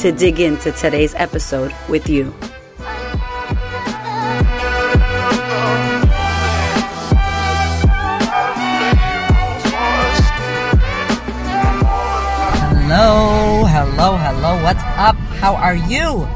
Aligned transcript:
to 0.00 0.10
dig 0.10 0.40
into 0.40 0.72
today's 0.72 1.14
episode 1.16 1.74
with 1.86 2.08
you. 2.08 2.32
Hello, 12.80 13.66
hello, 13.66 14.16
hello. 14.16 14.62
What's 14.62 14.82
up? 14.96 15.16
How 15.36 15.54
are 15.54 15.76
you? 15.76 16.26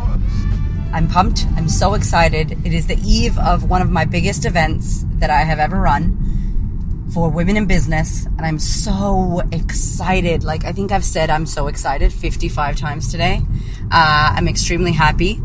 I'm 0.92 1.09
pumped. 1.09 1.47
I'm 1.56 1.70
so 1.70 1.95
excited. 1.95 2.59
It 2.67 2.75
is 2.75 2.87
the 2.87 2.98
eve 3.03 3.39
of 3.39 3.70
one 3.70 3.81
of 3.81 3.91
my 3.91 4.05
biggest 4.05 4.45
events 4.45 5.06
that 5.15 5.31
I 5.31 5.41
have 5.41 5.59
ever 5.59 5.81
run 5.81 6.23
for 7.15 7.31
women 7.31 7.57
in 7.57 7.67
business. 7.67 8.27
And 8.27 8.41
I'm 8.45 8.59
so 8.59 9.41
excited. 9.53 10.43
Like, 10.43 10.65
I 10.65 10.73
think 10.73 10.91
I've 10.91 11.05
said 11.05 11.31
I'm 11.31 11.47
so 11.47 11.69
excited 11.69 12.13
55 12.13 12.77
times 12.77 13.11
today. 13.11 13.41
Uh, 13.85 14.35
I'm 14.37 14.49
extremely 14.49 14.91
happy. 14.91 15.41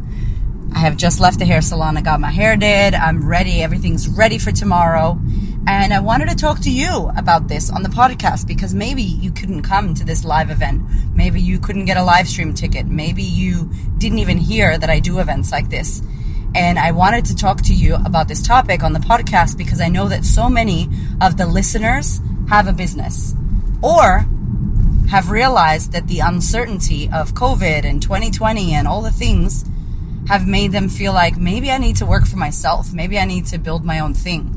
I 0.74 0.80
have 0.80 0.98
just 0.98 1.20
left 1.20 1.38
the 1.38 1.46
hair 1.46 1.62
salon. 1.62 1.96
I 1.96 2.02
got 2.02 2.20
my 2.20 2.32
hair 2.32 2.58
did. 2.58 2.96
I'm 2.96 3.28
ready. 3.28 3.62
Everything's 3.62 4.08
ready 4.08 4.40
for 4.40 4.52
tomorrow. 4.52 5.20
And 5.68 5.94
I 5.94 6.00
wanted 6.00 6.30
to 6.30 6.36
talk 6.36 6.60
to 6.62 6.72
you 6.72 7.12
about 7.16 7.48
this 7.48 7.70
on 7.70 7.84
the 7.84 7.90
podcast 7.90 8.48
because 8.48 8.74
maybe 8.74 9.04
you 9.04 9.32
couldn't 9.32 9.62
come 9.62 9.94
to 9.94 10.04
this 10.04 10.26
live 10.26 10.50
event. 10.50 10.82
Maybe 11.14 11.40
you 11.40 11.60
couldn't 11.60 11.86
get 11.86 11.98
a 11.98 12.04
live 12.04 12.28
stream 12.28 12.56
ticket. 12.56 12.88
Maybe 12.88 13.22
you 13.22 13.70
didn't 14.00 14.20
even 14.20 14.40
hear 14.40 14.78
that 14.80 14.90
I 14.90 15.00
do 15.00 15.20
events 15.20 15.52
like 15.52 15.70
this. 15.70 16.02
And 16.56 16.80
I 16.80 16.92
wanted 16.92 17.26
to 17.26 17.36
talk 17.36 17.62
to 17.64 17.74
you 17.74 17.96
about 17.96 18.28
this 18.28 18.42
topic 18.42 18.84
on 18.84 18.94
the 18.94 19.00
podcast 19.00 19.58
because 19.58 19.80
I 19.80 19.88
know 19.88 20.08
that 20.08 20.26
so 20.26 20.50
many 20.50 20.90
of 21.22 21.38
the 21.38 21.46
listeners 21.46 22.20
have 22.50 22.68
a 22.68 22.74
business 22.74 23.36
or 23.84 24.26
have 25.10 25.30
realized 25.30 25.92
that 25.92 26.08
the 26.08 26.20
uncertainty 26.20 27.10
of 27.12 27.34
COVID 27.34 27.84
and 27.86 28.02
2020 28.02 28.74
and 28.74 28.88
all 28.88 29.02
the 29.02 29.12
things 29.12 29.66
have 30.28 30.48
made 30.48 30.72
them 30.72 30.90
feel 30.90 31.14
like 31.14 31.38
maybe 31.38 31.72
I 31.72 31.78
need 31.78 31.96
to 31.98 32.06
work 32.06 32.26
for 32.26 32.38
myself. 32.38 32.94
Maybe 32.94 33.18
I 33.18 33.26
need 33.26 33.46
to 33.48 33.58
build 33.58 33.84
my 33.84 34.00
own 34.00 34.14
thing. 34.14 34.56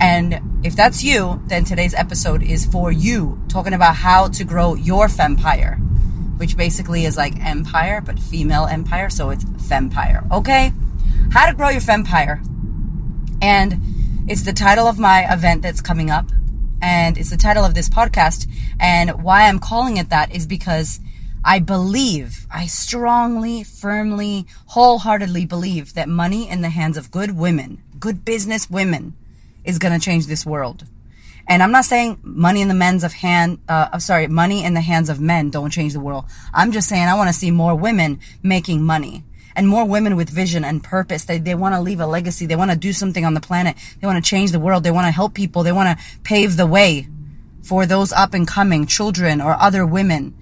And 0.00 0.40
if 0.62 0.74
that's 0.74 1.04
you, 1.04 1.42
then 1.46 1.64
today's 1.64 1.94
episode 1.94 2.42
is 2.42 2.64
for 2.64 2.90
you, 2.90 3.38
talking 3.48 3.74
about 3.74 3.96
how 3.96 4.28
to 4.28 4.44
grow 4.44 4.74
your 4.74 5.08
fempire, 5.08 5.78
which 6.38 6.56
basically 6.56 7.04
is 7.04 7.18
like 7.18 7.38
empire, 7.44 8.00
but 8.00 8.18
female 8.18 8.64
empire. 8.64 9.10
So 9.10 9.28
it's 9.28 9.44
fempire. 9.44 10.26
Okay? 10.32 10.72
How 11.30 11.46
to 11.46 11.54
grow 11.54 11.68
your 11.68 11.80
fempire. 11.80 12.42
And 13.40 13.80
it's 14.28 14.42
the 14.42 14.52
title 14.52 14.88
of 14.88 14.98
my 14.98 15.32
event 15.32 15.62
that's 15.62 15.80
coming 15.80 16.10
up. 16.10 16.26
And 16.82 17.16
it's 17.16 17.30
the 17.30 17.36
title 17.36 17.64
of 17.64 17.74
this 17.74 17.88
podcast. 17.88 18.48
And 18.80 19.22
why 19.22 19.46
I'm 19.46 19.60
calling 19.60 19.96
it 19.96 20.10
that 20.10 20.34
is 20.34 20.48
because 20.48 20.98
I 21.44 21.60
believe, 21.60 22.48
I 22.50 22.66
strongly, 22.66 23.62
firmly, 23.62 24.46
wholeheartedly 24.66 25.46
believe 25.46 25.94
that 25.94 26.08
money 26.08 26.48
in 26.48 26.62
the 26.62 26.68
hands 26.68 26.96
of 26.96 27.12
good 27.12 27.38
women, 27.38 27.80
good 28.00 28.24
business 28.24 28.68
women, 28.68 29.14
is 29.64 29.78
going 29.78 29.96
to 29.96 30.04
change 30.04 30.26
this 30.26 30.44
world. 30.44 30.84
And 31.46 31.62
I'm 31.62 31.70
not 31.70 31.84
saying 31.84 32.18
money 32.24 32.60
in 32.60 32.66
the 32.66 32.74
men's 32.74 33.04
of 33.04 33.12
hand, 33.12 33.60
uh, 33.68 34.00
sorry, 34.00 34.26
money 34.26 34.64
in 34.64 34.74
the 34.74 34.80
hands 34.80 35.08
of 35.08 35.20
men 35.20 35.50
don't 35.50 35.70
change 35.70 35.92
the 35.92 36.00
world. 36.00 36.24
I'm 36.52 36.72
just 36.72 36.88
saying 36.88 37.06
I 37.06 37.14
want 37.14 37.28
to 37.28 37.34
see 37.34 37.52
more 37.52 37.76
women 37.76 38.18
making 38.42 38.82
money 38.82 39.22
and 39.60 39.68
more 39.68 39.84
women 39.84 40.16
with 40.16 40.30
vision 40.30 40.64
and 40.64 40.82
purpose. 40.82 41.26
They, 41.26 41.36
they 41.36 41.54
want 41.54 41.74
to 41.74 41.82
leave 41.82 42.00
a 42.00 42.06
legacy. 42.06 42.46
They 42.46 42.56
want 42.56 42.70
to 42.70 42.76
do 42.78 42.94
something 42.94 43.26
on 43.26 43.34
the 43.34 43.42
planet. 43.42 43.76
They 44.00 44.06
want 44.06 44.24
to 44.24 44.26
change 44.26 44.52
the 44.52 44.58
world. 44.58 44.84
They 44.84 44.90
want 44.90 45.06
to 45.06 45.10
help 45.10 45.34
people. 45.34 45.62
They 45.62 45.70
want 45.70 45.98
to 45.98 46.04
pave 46.22 46.56
the 46.56 46.66
way 46.66 47.06
for 47.62 47.84
those 47.84 48.10
up 48.10 48.32
and 48.32 48.48
coming 48.48 48.86
children 48.86 49.42
or 49.42 49.52
other 49.52 49.84
women. 49.84 50.34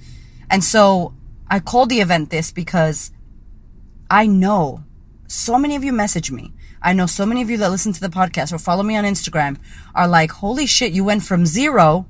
And 0.49 0.63
so 0.63 1.15
I 1.51 1.59
called 1.59 1.89
the 1.89 2.01
event 2.01 2.31
this 2.31 2.53
because 2.53 3.11
I 4.09 4.29
know 4.29 4.85
so 5.27 5.59
many 5.59 5.75
of 5.75 5.83
you 5.83 5.93
message 5.93 6.31
me 6.31 6.53
I 6.81 6.93
know 6.93 7.07
so 7.07 7.27
many 7.27 7.43
of 7.43 7.51
you 7.51 7.57
that 7.57 7.71
listen 7.71 7.93
to 7.93 8.01
the 8.01 8.09
podcast 8.09 8.53
or 8.53 8.59
follow 8.59 8.85
me 8.85 8.95
on 8.95 9.03
Instagram 9.03 9.57
are 9.97 10.07
like, 10.07 10.31
holy 10.31 10.67
shit, 10.67 10.93
you 10.93 11.03
went 11.03 11.25
from 11.25 11.45
zero, 11.45 12.07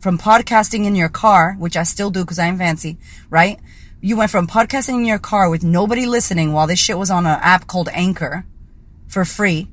from 0.00 0.18
podcasting 0.18 0.84
in 0.84 0.96
your 0.96 1.08
car, 1.08 1.54
which 1.60 1.76
I 1.76 1.84
still 1.84 2.10
do 2.10 2.24
because 2.24 2.40
I'm 2.40 2.58
fancy, 2.58 2.98
right? 3.30 3.60
You 4.00 4.16
went 4.16 4.30
from 4.30 4.46
podcasting 4.46 4.94
in 4.94 5.04
your 5.04 5.18
car 5.18 5.50
with 5.50 5.64
nobody 5.64 6.06
listening 6.06 6.52
while 6.52 6.68
this 6.68 6.78
shit 6.78 6.96
was 6.96 7.10
on 7.10 7.26
an 7.26 7.38
app 7.42 7.66
called 7.66 7.88
Anchor 7.92 8.44
for 9.08 9.24
free 9.24 9.66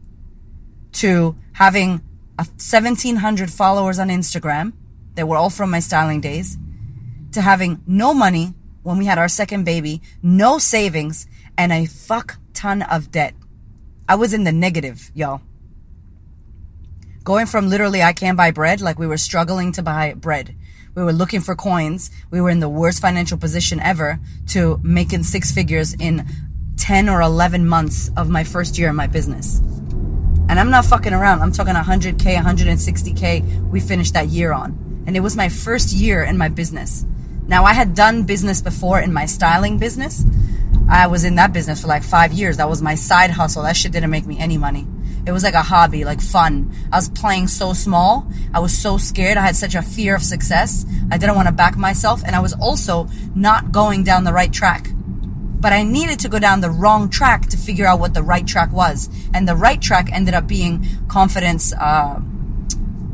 to 0.93 1.35
having 1.53 2.01
1700 2.37 3.51
followers 3.51 3.99
on 3.99 4.07
Instagram 4.09 4.73
that 5.13 5.27
were 5.27 5.37
all 5.37 5.51
from 5.51 5.69
my 5.69 5.79
styling 5.79 6.21
days 6.21 6.57
to 7.33 7.41
having 7.41 7.83
no 7.85 8.15
money 8.15 8.55
when 8.81 8.97
we 8.97 9.05
had 9.05 9.19
our 9.19 9.27
second 9.27 9.63
baby, 9.63 10.01
no 10.23 10.57
savings, 10.57 11.27
and 11.55 11.71
a 11.71 11.85
fuck 11.85 12.37
ton 12.53 12.81
of 12.81 13.11
debt. 13.11 13.35
I 14.09 14.15
was 14.15 14.33
in 14.33 14.43
the 14.43 14.51
negative, 14.51 15.11
y'all. 15.13 15.41
Going 17.23 17.45
from 17.45 17.69
literally 17.69 18.01
I 18.01 18.13
can't 18.13 18.37
buy 18.37 18.49
bread, 18.49 18.81
like 18.81 18.97
we 18.97 19.07
were 19.07 19.17
struggling 19.17 19.71
to 19.73 19.83
buy 19.83 20.15
bread. 20.15 20.55
We 20.95 21.03
were 21.03 21.13
looking 21.13 21.41
for 21.41 21.55
coins. 21.55 22.09
We 22.31 22.39
were 22.39 22.49
in 22.49 22.61
the 22.61 22.69
worst 22.69 23.01
financial 23.01 23.37
position 23.37 23.81
ever 23.81 24.17
to 24.47 24.79
making 24.81 25.23
six 25.23 25.51
figures 25.51 25.93
in 25.93 26.25
10 26.77 27.09
or 27.09 27.21
11 27.21 27.67
months 27.67 28.11
of 28.15 28.29
my 28.29 28.45
first 28.45 28.77
year 28.77 28.89
in 28.89 28.95
my 28.95 29.07
business. 29.07 29.59
And 30.47 30.57
I'm 30.57 30.69
not 30.69 30.85
fucking 30.85 31.13
around. 31.13 31.41
I'm 31.41 31.51
talking 31.51 31.73
100K, 31.73 32.37
160K 32.37 33.69
we 33.69 33.81
finished 33.81 34.13
that 34.13 34.27
year 34.27 34.53
on. 34.53 35.03
And 35.05 35.17
it 35.17 35.19
was 35.19 35.35
my 35.35 35.49
first 35.49 35.91
year 35.91 36.23
in 36.23 36.37
my 36.37 36.47
business. 36.47 37.05
Now 37.47 37.65
I 37.65 37.73
had 37.73 37.93
done 37.93 38.23
business 38.23 38.61
before 38.61 38.99
in 39.01 39.11
my 39.11 39.25
styling 39.25 39.77
business, 39.77 40.23
I 40.87 41.07
was 41.07 41.25
in 41.25 41.35
that 41.35 41.51
business 41.51 41.81
for 41.81 41.87
like 41.87 42.03
five 42.03 42.31
years. 42.31 42.57
That 42.57 42.69
was 42.69 42.81
my 42.81 42.95
side 42.95 43.31
hustle. 43.31 43.63
That 43.63 43.75
shit 43.75 43.91
didn't 43.91 44.11
make 44.11 44.25
me 44.25 44.37
any 44.39 44.57
money. 44.57 44.87
It 45.25 45.31
was 45.31 45.43
like 45.43 45.55
a 45.55 45.63
hobby, 45.63 46.05
like 46.05 46.21
fun. 46.21 46.71
I 46.91 46.97
was 46.97 47.09
playing 47.09 47.47
so 47.47 47.73
small. 47.73 48.27
I 48.53 48.59
was 48.59 48.77
so 48.77 48.97
scared. 48.97 49.37
I 49.37 49.41
had 49.41 49.55
such 49.55 49.73
a 49.73 49.81
fear 49.81 50.15
of 50.15 50.21
success. 50.21 50.85
I 51.11 51.17
didn't 51.17 51.35
want 51.35 51.47
to 51.47 51.51
back 51.51 51.77
myself. 51.77 52.21
And 52.23 52.35
I 52.35 52.39
was 52.39 52.53
also 52.53 53.07
not 53.33 53.71
going 53.71 54.03
down 54.03 54.23
the 54.23 54.33
right 54.33 54.53
track. 54.53 54.89
But 55.59 55.73
I 55.73 55.81
needed 55.81 56.19
to 56.19 56.29
go 56.29 56.37
down 56.37 56.61
the 56.61 56.69
wrong 56.69 57.09
track 57.09 57.47
to 57.49 57.57
figure 57.57 57.87
out 57.87 57.99
what 57.99 58.13
the 58.13 58.21
right 58.21 58.45
track 58.45 58.71
was. 58.71 59.09
And 59.33 59.47
the 59.47 59.55
right 59.55 59.81
track 59.81 60.11
ended 60.11 60.35
up 60.35 60.45
being 60.45 60.85
confidence, 61.07 61.73
uh, 61.73 62.21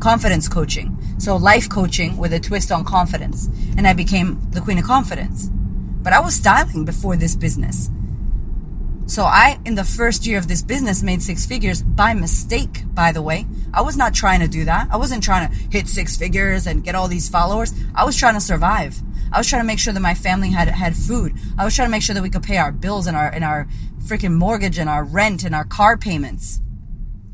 confidence 0.00 0.48
coaching. 0.48 0.98
So 1.16 1.36
life 1.36 1.70
coaching 1.70 2.18
with 2.18 2.34
a 2.34 2.40
twist 2.40 2.70
on 2.70 2.84
confidence. 2.84 3.48
And 3.78 3.86
I 3.86 3.94
became 3.94 4.38
the 4.50 4.60
queen 4.60 4.76
of 4.76 4.84
confidence. 4.84 5.48
But 6.02 6.12
I 6.12 6.20
was 6.20 6.34
styling 6.34 6.84
before 6.84 7.16
this 7.16 7.36
business. 7.36 7.88
So 9.06 9.24
I, 9.24 9.58
in 9.64 9.74
the 9.74 9.84
first 9.84 10.26
year 10.26 10.38
of 10.38 10.48
this 10.48 10.62
business, 10.62 11.02
made 11.02 11.22
six 11.22 11.44
figures 11.44 11.82
by 11.82 12.14
mistake, 12.14 12.84
by 12.94 13.12
the 13.12 13.20
way. 13.20 13.46
I 13.74 13.82
was 13.82 13.96
not 13.96 14.14
trying 14.14 14.40
to 14.40 14.48
do 14.48 14.64
that. 14.64 14.88
I 14.90 14.96
wasn't 14.96 15.22
trying 15.22 15.50
to 15.50 15.54
hit 15.70 15.88
six 15.88 16.16
figures 16.16 16.66
and 16.66 16.84
get 16.84 16.94
all 16.94 17.08
these 17.08 17.28
followers. 17.28 17.74
I 17.94 18.04
was 18.04 18.16
trying 18.16 18.34
to 18.34 18.40
survive. 18.40 18.96
I 19.32 19.38
was 19.38 19.48
trying 19.48 19.62
to 19.62 19.66
make 19.66 19.78
sure 19.78 19.92
that 19.92 20.00
my 20.00 20.14
family 20.14 20.50
had, 20.50 20.68
had 20.68 20.96
food. 20.96 21.34
I 21.58 21.64
was 21.64 21.74
trying 21.74 21.88
to 21.88 21.90
make 21.90 22.02
sure 22.02 22.14
that 22.14 22.22
we 22.22 22.30
could 22.30 22.42
pay 22.42 22.58
our 22.58 22.72
bills 22.72 23.06
and 23.06 23.16
our, 23.16 23.28
and 23.28 23.44
our 23.44 23.66
freaking 24.04 24.34
mortgage 24.34 24.78
and 24.78 24.88
our 24.88 25.04
rent 25.04 25.44
and 25.44 25.54
our 25.54 25.64
car 25.64 25.96
payments. 25.96 26.60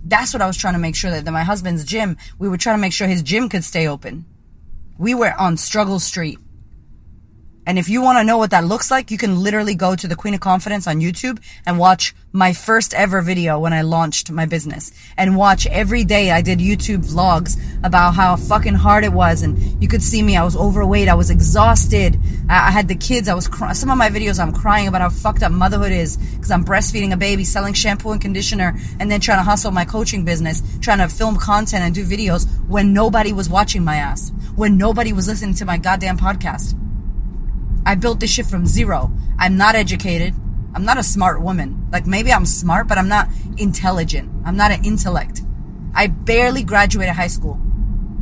That's 0.05 0.33
what 0.33 0.43
I 0.43 0.47
was 0.47 0.57
trying 0.57 0.75
to 0.75 0.81
make 0.81 0.97
sure 0.97 1.11
that, 1.11 1.25
that 1.25 1.33
my 1.33 1.45
husband's 1.45 1.85
gym, 1.85 2.17
we 2.39 2.49
were 2.49 2.57
trying 2.57 2.77
to 2.77 2.81
make 2.81 2.93
sure 2.93 3.07
his 3.07 3.23
gym 3.23 3.49
could 3.49 3.65
stay 3.65 3.87
open. 3.87 4.25
We 4.97 5.15
were 5.15 5.35
on 5.39 5.57
struggle 5.57 6.01
street. 6.01 6.39
And 7.69 7.79
if 7.79 7.91
you 7.91 8.01
want 8.01 8.17
to 8.17 8.25
know 8.25 8.39
what 8.39 8.53
that 8.53 8.65
looks 8.65 8.91
like, 8.91 9.11
you 9.11 9.19
can 9.19 9.43
literally 9.43 9.75
go 9.75 9.95
to 9.95 10.09
the 10.09 10.17
Queen 10.17 10.33
of 10.33 10.41
Confidence 10.41 10.87
on 10.87 11.01
YouTube 11.01 11.39
and 11.67 11.79
watch 11.79 12.15
my 12.33 12.55
first 12.55 12.95
ever 12.95 13.21
video 13.21 13.59
when 13.59 13.75
I 13.75 13.83
launched 13.83 14.31
my 14.31 14.47
business 14.47 14.91
and 15.19 15.37
watch 15.37 15.67
every 15.67 16.03
day 16.03 16.31
I 16.31 16.41
did 16.41 16.61
YouTube 16.61 17.05
vlogs 17.05 17.61
about 17.85 18.15
how 18.15 18.37
fucking 18.37 18.73
hard 18.73 19.05
it 19.05 19.13
was. 19.13 19.43
And 19.43 19.83
you 19.83 19.87
could 19.87 20.03
see 20.03 20.23
me. 20.23 20.35
I 20.35 20.45
was 20.45 20.57
overweight. 20.57 21.09
I 21.09 21.15
was 21.15 21.29
exhausted. 21.29 22.19
I, 22.49 22.71
had 22.71 22.89
the 22.89 22.95
kids. 22.95 23.29
I 23.29 23.35
was. 23.35 23.51
Some 23.75 23.91
of 23.91 23.99
my 23.99 24.09
videos, 24.09 24.41
I'm 24.41 24.55
crying 24.55 24.89
about 24.89 25.03
how 25.03 25.11
fucked 25.11 25.43
up 25.43 25.53
motherhood 25.53 25.93
is 25.93 26.17
because 26.17 26.51
I'm 26.51 26.65
breastfeeding 26.65 27.13
a 27.13 27.19
baby, 27.19 27.45
selling 27.45 27.75
shampoo 27.75 28.13
and 28.13 28.21
conditioner, 28.21 28.79
and 28.99 29.11
then 29.11 29.21
trying 29.21 29.41
to 29.41 29.45
hustle 29.45 29.73
my 29.73 29.85
coaching 29.85 30.25
business, 30.25 30.63
trying 30.81 30.99
to 31.01 31.09
film 31.09 31.37
content 31.37 31.83
and 31.83 31.95
do 31.95 32.07
videos 32.07 32.49
when 32.67 32.95
nobody 32.95 33.35
was 33.35 33.51
watching 33.51 33.85
my 33.85 33.97
ass, 33.97 34.33
when 34.57 34.79
nobody 34.79 35.13
was 35.13 35.29
listening 35.29 35.55
to 35.57 35.67
my 35.67 35.77
goddamn 35.77 36.17
podcast. 36.17 36.75
I 37.89 37.95
built 37.95 38.21
this 38.21 38.31
shit 38.31 38.45
from 38.45 38.67
zero. 38.67 39.11
I'm 39.39 39.57
not 39.57 39.75
educated. 39.75 40.35
I'm 40.75 40.85
not 40.85 40.99
a 40.99 41.03
smart 41.03 41.41
woman. 41.41 41.89
Like 41.91 42.07
maybe 42.07 42.31
I'm 42.31 42.45
smart, 42.45 42.87
but 42.87 42.99
I'm 42.99 43.09
not 43.09 43.31
intelligent. 43.57 44.31
I'm 44.45 44.59
not 44.59 44.71
an 44.71 44.85
intellect. 44.85 45.41
I 45.95 46.09
barely 46.09 46.65
graduated 46.65 47.15
high 47.15 47.29
school. 47.29 47.59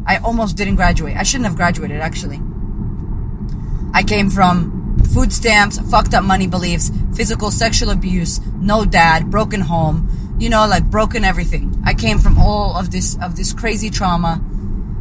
I 0.06 0.18
almost 0.18 0.56
didn't 0.56 0.76
graduate. 0.76 1.16
I 1.16 1.24
shouldn't 1.24 1.48
have 1.48 1.56
graduated 1.56 2.00
actually. 2.00 2.40
I 3.92 4.04
came 4.04 4.30
from 4.30 5.00
food 5.12 5.32
stamps, 5.32 5.80
fucked 5.90 6.14
up 6.14 6.22
money 6.22 6.46
beliefs, 6.46 6.92
physical 7.16 7.50
sexual 7.50 7.90
abuse, 7.90 8.40
no 8.60 8.84
dad, 8.84 9.32
broken 9.32 9.62
home, 9.62 10.36
you 10.38 10.48
know, 10.48 10.64
like 10.68 10.84
broken 10.84 11.24
everything. 11.24 11.74
I 11.84 11.94
came 11.94 12.20
from 12.20 12.38
all 12.38 12.76
of 12.76 12.92
this 12.92 13.18
of 13.20 13.34
this 13.34 13.52
crazy 13.52 13.90
trauma. 13.90 14.40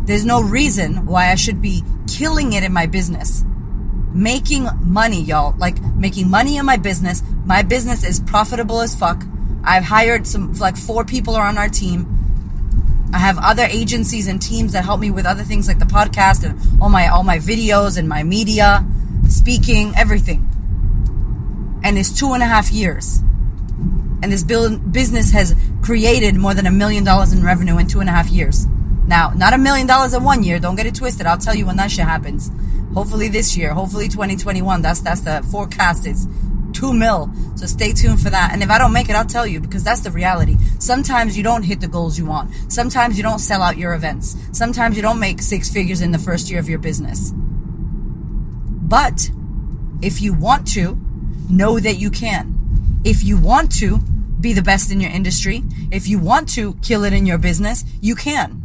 There's 0.05 0.25
no 0.25 0.41
reason 0.41 1.05
why 1.05 1.31
I 1.31 1.35
should 1.35 1.61
be 1.61 1.83
killing 2.07 2.53
it 2.53 2.63
in 2.63 2.73
my 2.73 2.87
business. 2.87 3.45
Making 4.15 4.69
money, 4.79 5.21
y'all. 5.21 5.53
Like 5.57 5.81
making 5.95 6.29
money 6.29 6.55
in 6.55 6.65
my 6.65 6.77
business. 6.77 7.21
My 7.45 7.63
business 7.63 8.05
is 8.05 8.21
profitable 8.21 8.79
as 8.79 8.95
fuck. 8.95 9.23
I've 9.63 9.83
hired 9.83 10.25
some 10.25 10.53
like 10.53 10.77
four 10.77 11.03
people 11.03 11.35
are 11.35 11.45
on 11.45 11.57
our 11.57 11.67
team. 11.67 12.07
I 13.13 13.17
have 13.17 13.37
other 13.37 13.63
agencies 13.63 14.27
and 14.27 14.41
teams 14.41 14.71
that 14.71 14.85
help 14.85 15.01
me 15.01 15.11
with 15.11 15.25
other 15.25 15.43
things 15.43 15.67
like 15.67 15.79
the 15.79 15.85
podcast 15.85 16.43
and 16.43 16.81
all 16.81 16.89
my 16.89 17.07
all 17.07 17.23
my 17.23 17.39
videos 17.39 17.97
and 17.97 18.07
my 18.07 18.23
media, 18.23 18.85
speaking, 19.27 19.93
everything. 19.97 20.47
And 21.83 21.97
it's 21.97 22.17
two 22.17 22.31
and 22.31 22.41
a 22.41 22.45
half 22.45 22.71
years. 22.71 23.19
And 24.23 24.31
this 24.31 24.43
build, 24.43 24.93
business 24.93 25.31
has 25.31 25.55
created 25.81 26.35
more 26.35 26.53
than 26.53 26.65
a 26.65 26.71
million 26.71 27.03
dollars 27.03 27.33
in 27.33 27.43
revenue 27.43 27.77
in 27.77 27.87
two 27.87 27.99
and 27.99 28.07
a 28.07 28.13
half 28.13 28.29
years. 28.29 28.65
Now, 29.07 29.31
not 29.35 29.53
a 29.53 29.57
million 29.57 29.87
dollars 29.87 30.13
in 30.13 30.23
one 30.23 30.41
year. 30.41 30.57
Don't 30.57 30.75
get 30.75 30.85
it 30.85 30.95
twisted. 30.95 31.25
I'll 31.25 31.37
tell 31.37 31.53
you 31.53 31.65
when 31.65 31.75
that 31.75 31.91
shit 31.91 32.05
happens. 32.05 32.49
Hopefully 32.93 33.27
this 33.27 33.57
year. 33.57 33.73
Hopefully 33.73 34.07
2021. 34.07 34.81
That's 34.81 35.01
that's 35.01 35.21
the 35.21 35.45
forecast. 35.51 36.05
Is 36.05 36.27
two 36.73 36.93
mil. 36.93 37.31
So 37.55 37.65
stay 37.65 37.93
tuned 37.93 38.21
for 38.21 38.29
that. 38.29 38.51
And 38.51 38.61
if 38.61 38.69
I 38.69 38.77
don't 38.77 38.93
make 38.93 39.09
it, 39.09 39.15
I'll 39.15 39.25
tell 39.25 39.47
you 39.47 39.59
because 39.59 39.83
that's 39.83 40.01
the 40.01 40.11
reality. 40.11 40.57
Sometimes 40.79 41.37
you 41.37 41.43
don't 41.43 41.63
hit 41.63 41.81
the 41.81 41.87
goals 41.87 42.17
you 42.17 42.25
want. 42.25 42.51
Sometimes 42.71 43.17
you 43.17 43.23
don't 43.23 43.39
sell 43.39 43.61
out 43.61 43.77
your 43.77 43.93
events. 43.93 44.35
Sometimes 44.51 44.95
you 44.95 45.01
don't 45.01 45.19
make 45.19 45.41
six 45.41 45.71
figures 45.71 46.01
in 46.01 46.11
the 46.11 46.19
first 46.19 46.49
year 46.49 46.59
of 46.59 46.69
your 46.69 46.79
business. 46.79 47.31
But 47.35 49.31
if 50.01 50.21
you 50.21 50.33
want 50.33 50.67
to, 50.73 50.99
know 51.49 51.79
that 51.79 51.97
you 51.97 52.11
can. 52.11 53.01
If 53.03 53.23
you 53.23 53.37
want 53.37 53.71
to 53.79 53.99
be 54.39 54.53
the 54.53 54.61
best 54.61 54.91
in 54.91 54.99
your 54.99 55.11
industry, 55.11 55.63
if 55.91 56.07
you 56.07 56.19
want 56.19 56.49
to 56.49 56.75
kill 56.75 57.03
it 57.03 57.13
in 57.13 57.25
your 57.25 57.37
business, 57.37 57.83
you 58.01 58.15
can. 58.15 58.61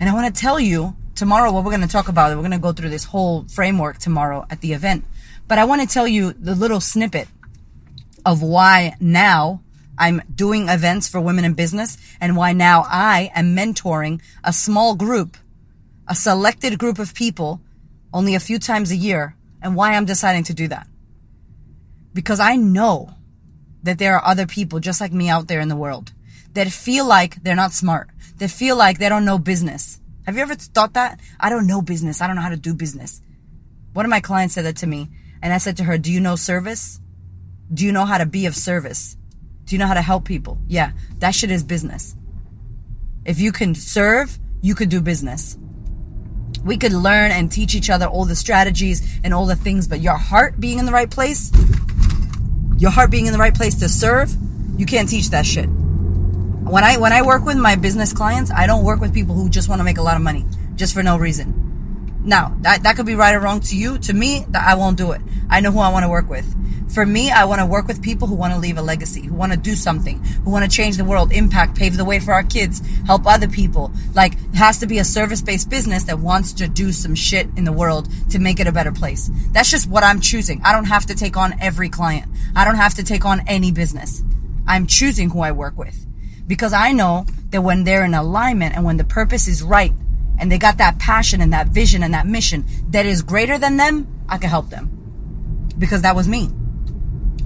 And 0.00 0.08
I 0.10 0.14
want 0.14 0.34
to 0.34 0.40
tell 0.40 0.58
you 0.58 0.96
tomorrow 1.14 1.52
what 1.52 1.64
we're 1.64 1.70
going 1.70 1.80
to 1.82 1.88
talk 1.88 2.08
about. 2.08 2.30
We're 2.30 2.42
going 2.42 2.50
to 2.52 2.58
go 2.58 2.72
through 2.72 2.90
this 2.90 3.04
whole 3.04 3.44
framework 3.44 3.98
tomorrow 3.98 4.46
at 4.50 4.60
the 4.60 4.72
event. 4.72 5.04
But 5.46 5.58
I 5.58 5.64
want 5.64 5.82
to 5.82 5.86
tell 5.86 6.08
you 6.08 6.32
the 6.32 6.54
little 6.54 6.80
snippet 6.80 7.28
of 8.24 8.42
why 8.42 8.94
now 9.00 9.62
I'm 9.98 10.22
doing 10.34 10.68
events 10.68 11.08
for 11.08 11.20
women 11.20 11.44
in 11.44 11.54
business 11.54 11.98
and 12.20 12.36
why 12.36 12.52
now 12.52 12.84
I 12.88 13.30
am 13.34 13.54
mentoring 13.56 14.20
a 14.42 14.52
small 14.52 14.94
group, 14.94 15.36
a 16.08 16.14
selected 16.14 16.78
group 16.78 16.98
of 16.98 17.14
people 17.14 17.60
only 18.12 18.34
a 18.34 18.40
few 18.40 18.58
times 18.58 18.90
a 18.90 18.96
year 18.96 19.36
and 19.62 19.76
why 19.76 19.94
I'm 19.94 20.04
deciding 20.04 20.44
to 20.44 20.54
do 20.54 20.68
that. 20.68 20.86
Because 22.12 22.40
I 22.40 22.56
know 22.56 23.14
that 23.82 23.98
there 23.98 24.16
are 24.16 24.24
other 24.24 24.46
people 24.46 24.80
just 24.80 25.00
like 25.00 25.12
me 25.12 25.28
out 25.28 25.48
there 25.48 25.60
in 25.60 25.68
the 25.68 25.76
world 25.76 26.12
that 26.54 26.70
feel 26.70 27.06
like 27.06 27.42
they're 27.42 27.54
not 27.54 27.72
smart, 27.72 28.08
that 28.38 28.50
feel 28.50 28.76
like 28.76 28.98
they 28.98 29.08
don't 29.08 29.24
know 29.24 29.38
business. 29.38 30.00
Have 30.26 30.36
you 30.36 30.42
ever 30.42 30.54
thought 30.54 30.94
that? 30.94 31.20
I 31.38 31.50
don't 31.50 31.66
know 31.66 31.82
business. 31.82 32.20
I 32.20 32.26
don't 32.26 32.36
know 32.36 32.42
how 32.42 32.48
to 32.48 32.56
do 32.56 32.74
business. 32.74 33.20
One 33.92 34.06
of 34.06 34.10
my 34.10 34.20
clients 34.20 34.54
said 34.54 34.64
that 34.64 34.76
to 34.78 34.86
me. 34.86 35.08
And 35.42 35.52
I 35.52 35.58
said 35.58 35.76
to 35.76 35.84
her, 35.84 35.98
Do 35.98 36.10
you 36.10 36.20
know 36.20 36.36
service? 36.36 37.00
Do 37.72 37.84
you 37.84 37.92
know 37.92 38.06
how 38.06 38.18
to 38.18 38.26
be 38.26 38.46
of 38.46 38.56
service? 38.56 39.16
Do 39.64 39.74
you 39.74 39.78
know 39.78 39.86
how 39.86 39.94
to 39.94 40.02
help 40.02 40.24
people? 40.24 40.58
Yeah, 40.66 40.92
that 41.18 41.34
shit 41.34 41.50
is 41.50 41.62
business. 41.62 42.16
If 43.24 43.40
you 43.40 43.52
can 43.52 43.74
serve, 43.74 44.38
you 44.62 44.74
could 44.74 44.88
do 44.88 45.00
business. 45.00 45.58
We 46.64 46.78
could 46.78 46.92
learn 46.92 47.30
and 47.30 47.52
teach 47.52 47.74
each 47.74 47.90
other 47.90 48.06
all 48.06 48.24
the 48.24 48.36
strategies 48.36 49.18
and 49.22 49.34
all 49.34 49.44
the 49.44 49.56
things, 49.56 49.86
but 49.86 50.00
your 50.00 50.16
heart 50.16 50.58
being 50.58 50.78
in 50.78 50.86
the 50.86 50.92
right 50.92 51.10
place, 51.10 51.52
your 52.78 52.90
heart 52.90 53.10
being 53.10 53.26
in 53.26 53.32
the 53.32 53.38
right 53.38 53.54
place 53.54 53.74
to 53.76 53.88
serve, 53.88 54.34
you 54.78 54.86
can't 54.86 55.08
teach 55.08 55.30
that 55.30 55.44
shit. 55.44 55.68
When 56.64 56.82
I 56.82 56.96
when 56.96 57.12
I 57.12 57.20
work 57.20 57.44
with 57.44 57.58
my 57.58 57.76
business 57.76 58.14
clients, 58.14 58.50
I 58.50 58.66
don't 58.66 58.84
work 58.84 58.98
with 58.98 59.12
people 59.12 59.34
who 59.34 59.50
just 59.50 59.68
want 59.68 59.80
to 59.80 59.84
make 59.84 59.98
a 59.98 60.02
lot 60.02 60.16
of 60.16 60.22
money 60.22 60.46
just 60.76 60.94
for 60.94 61.02
no 61.02 61.18
reason. 61.18 61.60
Now, 62.24 62.56
that, 62.62 62.84
that 62.84 62.96
could 62.96 63.04
be 63.04 63.14
right 63.14 63.34
or 63.34 63.40
wrong 63.40 63.60
to 63.60 63.76
you. 63.76 63.98
To 63.98 64.14
me, 64.14 64.46
that 64.48 64.66
I 64.66 64.74
won't 64.74 64.96
do 64.96 65.12
it. 65.12 65.20
I 65.50 65.60
know 65.60 65.70
who 65.70 65.80
I 65.80 65.90
want 65.90 66.04
to 66.04 66.08
work 66.08 66.30
with. 66.30 66.46
For 66.90 67.04
me, 67.04 67.30
I 67.30 67.44
want 67.44 67.60
to 67.60 67.66
work 67.66 67.86
with 67.86 68.02
people 68.02 68.26
who 68.26 68.34
want 68.34 68.54
to 68.54 68.58
leave 68.58 68.78
a 68.78 68.82
legacy, 68.82 69.26
who 69.26 69.34
want 69.34 69.52
to 69.52 69.58
do 69.58 69.74
something, 69.74 70.24
who 70.24 70.50
want 70.50 70.64
to 70.64 70.74
change 70.74 70.96
the 70.96 71.04
world, 71.04 71.32
impact, 71.32 71.76
pave 71.76 71.98
the 71.98 72.04
way 72.04 72.18
for 72.18 72.32
our 72.32 72.42
kids, 72.42 72.80
help 73.04 73.26
other 73.26 73.46
people. 73.46 73.92
Like, 74.14 74.32
it 74.32 74.54
has 74.54 74.78
to 74.78 74.86
be 74.86 74.98
a 74.98 75.04
service-based 75.04 75.68
business 75.68 76.04
that 76.04 76.18
wants 76.18 76.54
to 76.54 76.66
do 76.66 76.92
some 76.92 77.14
shit 77.14 77.46
in 77.56 77.64
the 77.64 77.72
world 77.72 78.08
to 78.30 78.38
make 78.38 78.58
it 78.58 78.66
a 78.66 78.72
better 78.72 78.92
place. 78.92 79.30
That's 79.52 79.70
just 79.70 79.86
what 79.86 80.02
I'm 80.02 80.20
choosing. 80.20 80.62
I 80.64 80.72
don't 80.72 80.86
have 80.86 81.04
to 81.06 81.14
take 81.14 81.36
on 81.36 81.60
every 81.60 81.90
client. 81.90 82.32
I 82.56 82.64
don't 82.64 82.76
have 82.76 82.94
to 82.94 83.04
take 83.04 83.26
on 83.26 83.46
any 83.46 83.70
business. 83.70 84.22
I'm 84.66 84.86
choosing 84.86 85.28
who 85.28 85.40
I 85.40 85.52
work 85.52 85.76
with 85.76 86.06
because 86.46 86.72
I 86.72 86.92
know 86.92 87.26
that 87.50 87.62
when 87.62 87.84
they're 87.84 88.04
in 88.04 88.14
alignment 88.14 88.74
and 88.74 88.84
when 88.84 88.96
the 88.96 89.04
purpose 89.04 89.48
is 89.48 89.62
right, 89.62 89.92
and 90.38 90.50
they 90.50 90.58
got 90.58 90.78
that 90.78 90.98
passion 90.98 91.40
and 91.40 91.52
that 91.52 91.68
vision 91.68 92.02
and 92.02 92.14
that 92.14 92.26
mission 92.26 92.64
that 92.90 93.06
is 93.06 93.22
greater 93.22 93.58
than 93.58 93.76
them, 93.76 94.06
I 94.28 94.38
could 94.38 94.50
help 94.50 94.70
them. 94.70 94.90
Because 95.78 96.02
that 96.02 96.16
was 96.16 96.28
me. 96.28 96.50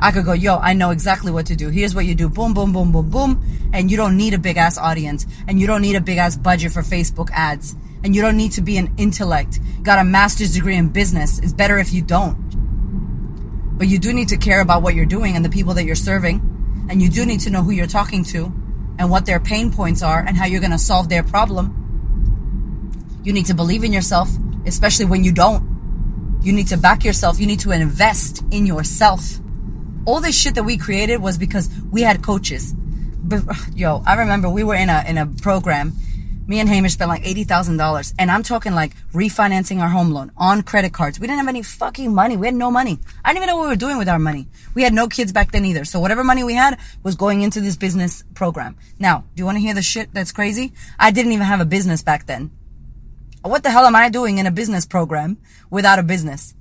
I 0.00 0.12
could 0.12 0.24
go, 0.24 0.32
yo, 0.32 0.56
I 0.56 0.74
know 0.74 0.90
exactly 0.90 1.32
what 1.32 1.46
to 1.46 1.56
do. 1.56 1.70
Here's 1.70 1.94
what 1.94 2.06
you 2.06 2.14
do. 2.14 2.28
Boom, 2.28 2.54
boom, 2.54 2.72
boom, 2.72 2.92
boom, 2.92 3.10
boom. 3.10 3.70
And 3.72 3.90
you 3.90 3.96
don't 3.96 4.16
need 4.16 4.32
a 4.32 4.38
big 4.38 4.56
ass 4.56 4.78
audience. 4.78 5.26
And 5.48 5.60
you 5.60 5.66
don't 5.66 5.82
need 5.82 5.96
a 5.96 6.00
big 6.00 6.18
ass 6.18 6.36
budget 6.36 6.72
for 6.72 6.82
Facebook 6.82 7.30
ads. 7.32 7.74
And 8.04 8.14
you 8.14 8.22
don't 8.22 8.36
need 8.36 8.52
to 8.52 8.62
be 8.62 8.78
an 8.78 8.94
intellect. 8.96 9.58
Got 9.82 9.98
a 9.98 10.04
master's 10.04 10.54
degree 10.54 10.76
in 10.76 10.88
business. 10.90 11.40
It's 11.40 11.52
better 11.52 11.78
if 11.78 11.92
you 11.92 12.00
don't. 12.00 12.36
But 13.76 13.88
you 13.88 13.98
do 13.98 14.12
need 14.12 14.28
to 14.28 14.36
care 14.36 14.60
about 14.60 14.82
what 14.82 14.94
you're 14.94 15.06
doing 15.06 15.34
and 15.34 15.44
the 15.44 15.50
people 15.50 15.74
that 15.74 15.84
you're 15.84 15.96
serving. 15.96 16.86
And 16.88 17.02
you 17.02 17.10
do 17.10 17.26
need 17.26 17.40
to 17.40 17.50
know 17.50 17.62
who 17.62 17.72
you're 17.72 17.86
talking 17.86 18.24
to 18.24 18.52
and 18.98 19.10
what 19.10 19.26
their 19.26 19.40
pain 19.40 19.72
points 19.72 20.02
are 20.02 20.20
and 20.20 20.36
how 20.36 20.44
you're 20.44 20.60
going 20.60 20.72
to 20.72 20.78
solve 20.78 21.08
their 21.08 21.22
problem 21.22 21.78
you 23.28 23.34
need 23.34 23.46
to 23.46 23.54
believe 23.54 23.84
in 23.84 23.92
yourself, 23.92 24.30
especially 24.64 25.04
when 25.04 25.22
you 25.22 25.32
don't. 25.32 26.40
You 26.40 26.50
need 26.52 26.68
to 26.68 26.78
back 26.78 27.04
yourself. 27.04 27.38
You 27.38 27.46
need 27.46 27.60
to 27.60 27.72
invest 27.72 28.42
in 28.50 28.64
yourself. 28.64 29.38
All 30.06 30.20
this 30.20 30.34
shit 30.34 30.54
that 30.54 30.62
we 30.62 30.78
created 30.78 31.20
was 31.20 31.36
because 31.36 31.68
we 31.90 32.00
had 32.00 32.22
coaches. 32.22 32.74
Yo, 33.74 34.02
I 34.06 34.14
remember 34.14 34.48
we 34.48 34.64
were 34.64 34.76
in 34.76 34.88
a 34.88 35.04
in 35.06 35.18
a 35.18 35.26
program. 35.26 35.92
Me 36.48 36.60
and 36.60 36.68
Hamish 36.68 36.94
spent 36.94 37.10
like 37.10 37.26
eighty 37.26 37.44
thousand 37.44 37.76
dollars, 37.76 38.14
and 38.18 38.30
I'm 38.30 38.42
talking 38.42 38.74
like 38.74 38.92
refinancing 39.12 39.82
our 39.82 39.90
home 39.90 40.12
loan 40.12 40.32
on 40.34 40.62
credit 40.62 40.94
cards. 40.94 41.20
We 41.20 41.26
didn't 41.26 41.40
have 41.40 41.48
any 41.48 41.62
fucking 41.62 42.14
money. 42.14 42.38
We 42.38 42.46
had 42.46 42.54
no 42.54 42.70
money. 42.70 42.98
I 43.22 43.28
didn't 43.28 43.42
even 43.42 43.48
know 43.48 43.58
what 43.58 43.64
we 43.64 43.68
were 43.68 43.76
doing 43.76 43.98
with 43.98 44.08
our 44.08 44.18
money. 44.18 44.48
We 44.74 44.82
had 44.82 44.94
no 44.94 45.08
kids 45.08 45.30
back 45.30 45.52
then 45.52 45.66
either. 45.66 45.84
So 45.84 46.00
whatever 46.00 46.24
money 46.24 46.42
we 46.42 46.54
had 46.54 46.78
was 47.02 47.16
going 47.16 47.42
into 47.42 47.60
this 47.60 47.76
business 47.76 48.24
program. 48.34 48.76
Now, 48.98 49.24
do 49.34 49.42
you 49.42 49.44
want 49.44 49.56
to 49.56 49.60
hear 49.60 49.74
the 49.74 49.82
shit 49.82 50.14
that's 50.14 50.32
crazy? 50.32 50.72
I 50.98 51.10
didn't 51.10 51.32
even 51.32 51.44
have 51.44 51.60
a 51.60 51.66
business 51.66 52.02
back 52.02 52.24
then. 52.24 52.50
What 53.42 53.62
the 53.62 53.70
hell 53.70 53.84
am 53.84 53.94
I 53.94 54.08
doing 54.08 54.38
in 54.38 54.46
a 54.46 54.50
business 54.50 54.86
program 54.86 55.36
without 55.68 55.98
a 55.98 56.02
business? 56.02 56.54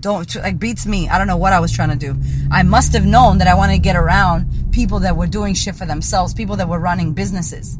Don't 0.00 0.34
like 0.34 0.58
beats 0.58 0.86
me. 0.86 1.08
I 1.08 1.18
don't 1.18 1.28
know 1.28 1.36
what 1.36 1.52
I 1.52 1.60
was 1.60 1.70
trying 1.70 1.90
to 1.90 1.96
do. 1.96 2.16
I 2.50 2.64
must 2.64 2.92
have 2.94 3.06
known 3.06 3.38
that 3.38 3.48
I 3.48 3.54
wanted 3.54 3.74
to 3.74 3.80
get 3.80 3.94
around 3.94 4.72
people 4.72 4.98
that 5.00 5.16
were 5.16 5.28
doing 5.28 5.54
shit 5.54 5.76
for 5.76 5.86
themselves, 5.86 6.34
people 6.34 6.56
that 6.56 6.68
were 6.68 6.80
running 6.80 7.12
businesses. 7.12 7.78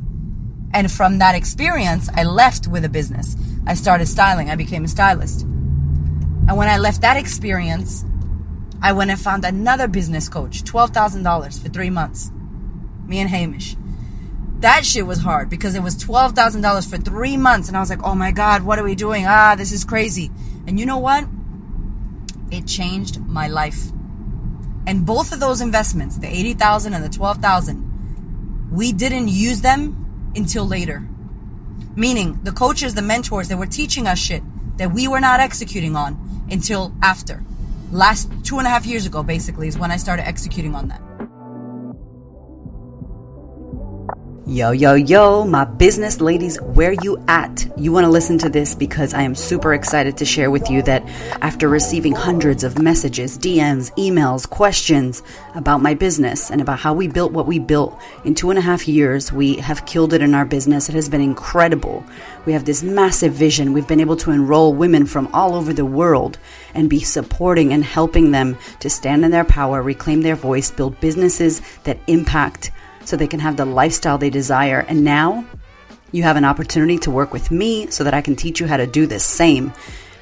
And 0.73 0.91
from 0.91 1.19
that 1.19 1.35
experience, 1.35 2.09
I 2.15 2.25
left 2.25 2.67
with 2.69 2.85
a 2.85 2.89
business. 2.89 3.37
I 3.67 3.75
started 3.75 4.07
styling. 4.07 4.50
I 4.50 4.57
became 4.57 4.85
a 4.85 4.89
stylist. 4.89 5.43
And 5.43 6.57
when 6.57 6.69
I 6.69 6.79
left 6.79 7.00
that 7.03 7.17
experience, 7.17 8.05
I 8.83 8.93
went 8.93 9.11
and 9.11 9.21
found 9.21 9.45
another 9.45 9.89
business 9.89 10.29
coach, 10.29 10.62
$12,000 10.62 11.62
for 11.62 11.69
three 11.69 11.91
months. 11.91 12.31
Me 13.07 13.19
and 13.19 13.29
Hamish. 13.29 13.77
That 14.61 14.85
shit 14.85 15.07
was 15.07 15.21
hard 15.21 15.50
because 15.50 15.75
it 15.75 15.83
was 15.83 15.97
$12,000 15.97 16.89
for 16.89 16.97
three 16.99 17.37
months. 17.37 17.69
And 17.69 17.77
I 17.77 17.81
was 17.81 17.91
like, 17.91 18.03
oh 18.03 18.15
my 18.15 18.31
God, 18.31 18.62
what 18.62 18.79
are 18.79 18.85
we 18.85 18.95
doing? 18.95 19.27
Ah, 19.27 19.55
this 19.57 19.73
is 19.73 19.85
crazy. 19.85 20.31
And 20.67 20.79
you 20.79 20.87
know 20.87 20.99
what? 20.99 21.27
It 22.50 22.67
changed 22.67 23.21
my 23.21 23.49
life. 23.49 23.91
And 24.87 25.05
both 25.07 25.33
of 25.33 25.41
those 25.41 25.61
investments, 25.61 26.19
the 26.19 26.29
80,000 26.29 26.95
and 26.95 27.05
the 27.05 27.09
12,000, 27.09 28.69
we 28.71 28.93
didn't 28.93 29.29
use 29.29 29.61
them 29.61 30.10
until 30.35 30.67
later. 30.67 31.03
Meaning 31.97 32.41
the 32.43 32.53
coaches, 32.53 32.95
the 32.95 33.03
mentors 33.03 33.49
that 33.49 33.57
were 33.57 33.67
teaching 33.67 34.07
us 34.07 34.19
shit 34.19 34.43
that 34.79 34.93
we 34.93 35.09
were 35.09 35.21
not 35.21 35.41
executing 35.41 35.97
on 35.97 36.47
until 36.51 36.93
after. 37.03 37.43
Last 37.91 38.31
two 38.45 38.59
and 38.59 38.67
a 38.67 38.71
half 38.71 38.87
years 38.87 39.07
ago, 39.07 39.23
basically, 39.23 39.69
is 39.69 39.77
when 39.77 39.91
I 39.91 39.97
started 39.97 40.27
executing 40.27 40.75
on 40.75 40.89
that. 40.89 41.03
Yo, 44.50 44.73
yo, 44.73 44.95
yo, 44.95 45.45
my 45.45 45.64
business 45.64 46.21
ladies, 46.21 46.61
where 46.61 46.90
you 47.04 47.23
at? 47.28 47.71
You 47.76 47.92
want 47.92 48.02
to 48.04 48.11
listen 48.11 48.37
to 48.38 48.49
this 48.49 48.75
because 48.75 49.14
I 49.14 49.23
am 49.23 49.37
super 49.37 49.73
excited 49.73 50.16
to 50.16 50.25
share 50.25 50.50
with 50.50 50.69
you 50.69 50.83
that 50.83 51.04
after 51.40 51.69
receiving 51.69 52.16
hundreds 52.16 52.64
of 52.64 52.76
messages, 52.76 53.38
DMs, 53.38 53.95
emails, 53.95 54.50
questions 54.50 55.23
about 55.54 55.83
my 55.83 55.95
business 55.95 56.50
and 56.50 56.61
about 56.61 56.80
how 56.80 56.92
we 56.92 57.07
built 57.07 57.30
what 57.30 57.47
we 57.47 57.61
built 57.61 57.97
in 58.25 58.35
two 58.35 58.50
and 58.50 58.59
a 58.59 58.62
half 58.62 58.88
years, 58.88 59.33
we 59.33 59.54
have 59.59 59.87
killed 59.87 60.12
it 60.12 60.21
in 60.21 60.35
our 60.35 60.45
business. 60.45 60.88
It 60.88 60.97
has 60.97 61.09
been 61.09 61.21
incredible. 61.21 62.04
We 62.45 62.52
have 62.52 62.64
this 62.64 62.83
massive 62.83 63.33
vision. 63.33 63.73
We've 63.73 63.87
been 63.87 64.00
able 64.00 64.16
to 64.16 64.33
enroll 64.33 64.75
women 64.75 65.07
from 65.07 65.28
all 65.33 65.54
over 65.54 65.73
the 65.73 65.85
world 65.85 66.40
and 66.75 66.90
be 66.90 66.99
supporting 66.99 67.73
and 67.73 67.85
helping 67.85 68.33
them 68.33 68.59
to 68.80 68.90
stand 68.90 69.25
in 69.25 69.30
their 69.30 69.45
power, 69.45 69.80
reclaim 69.80 70.23
their 70.23 70.35
voice, 70.35 70.73
build 70.73 70.99
businesses 70.99 71.62
that 71.85 72.00
impact 72.09 72.73
so 73.11 73.17
they 73.17 73.26
can 73.26 73.40
have 73.40 73.57
the 73.57 73.64
lifestyle 73.64 74.17
they 74.17 74.31
desire. 74.31 74.87
And 74.88 75.02
now 75.05 75.45
you 76.12 76.23
have 76.23 76.37
an 76.37 76.45
opportunity 76.45 76.99
to 76.99 77.11
work 77.11 77.33
with 77.33 77.50
me 77.50 77.88
so 77.88 78.05
that 78.05 78.14
I 78.14 78.21
can 78.21 78.37
teach 78.37 78.61
you 78.61 78.67
how 78.67 78.76
to 78.76 78.87
do 78.87 79.07
the 79.07 79.19
same. 79.19 79.73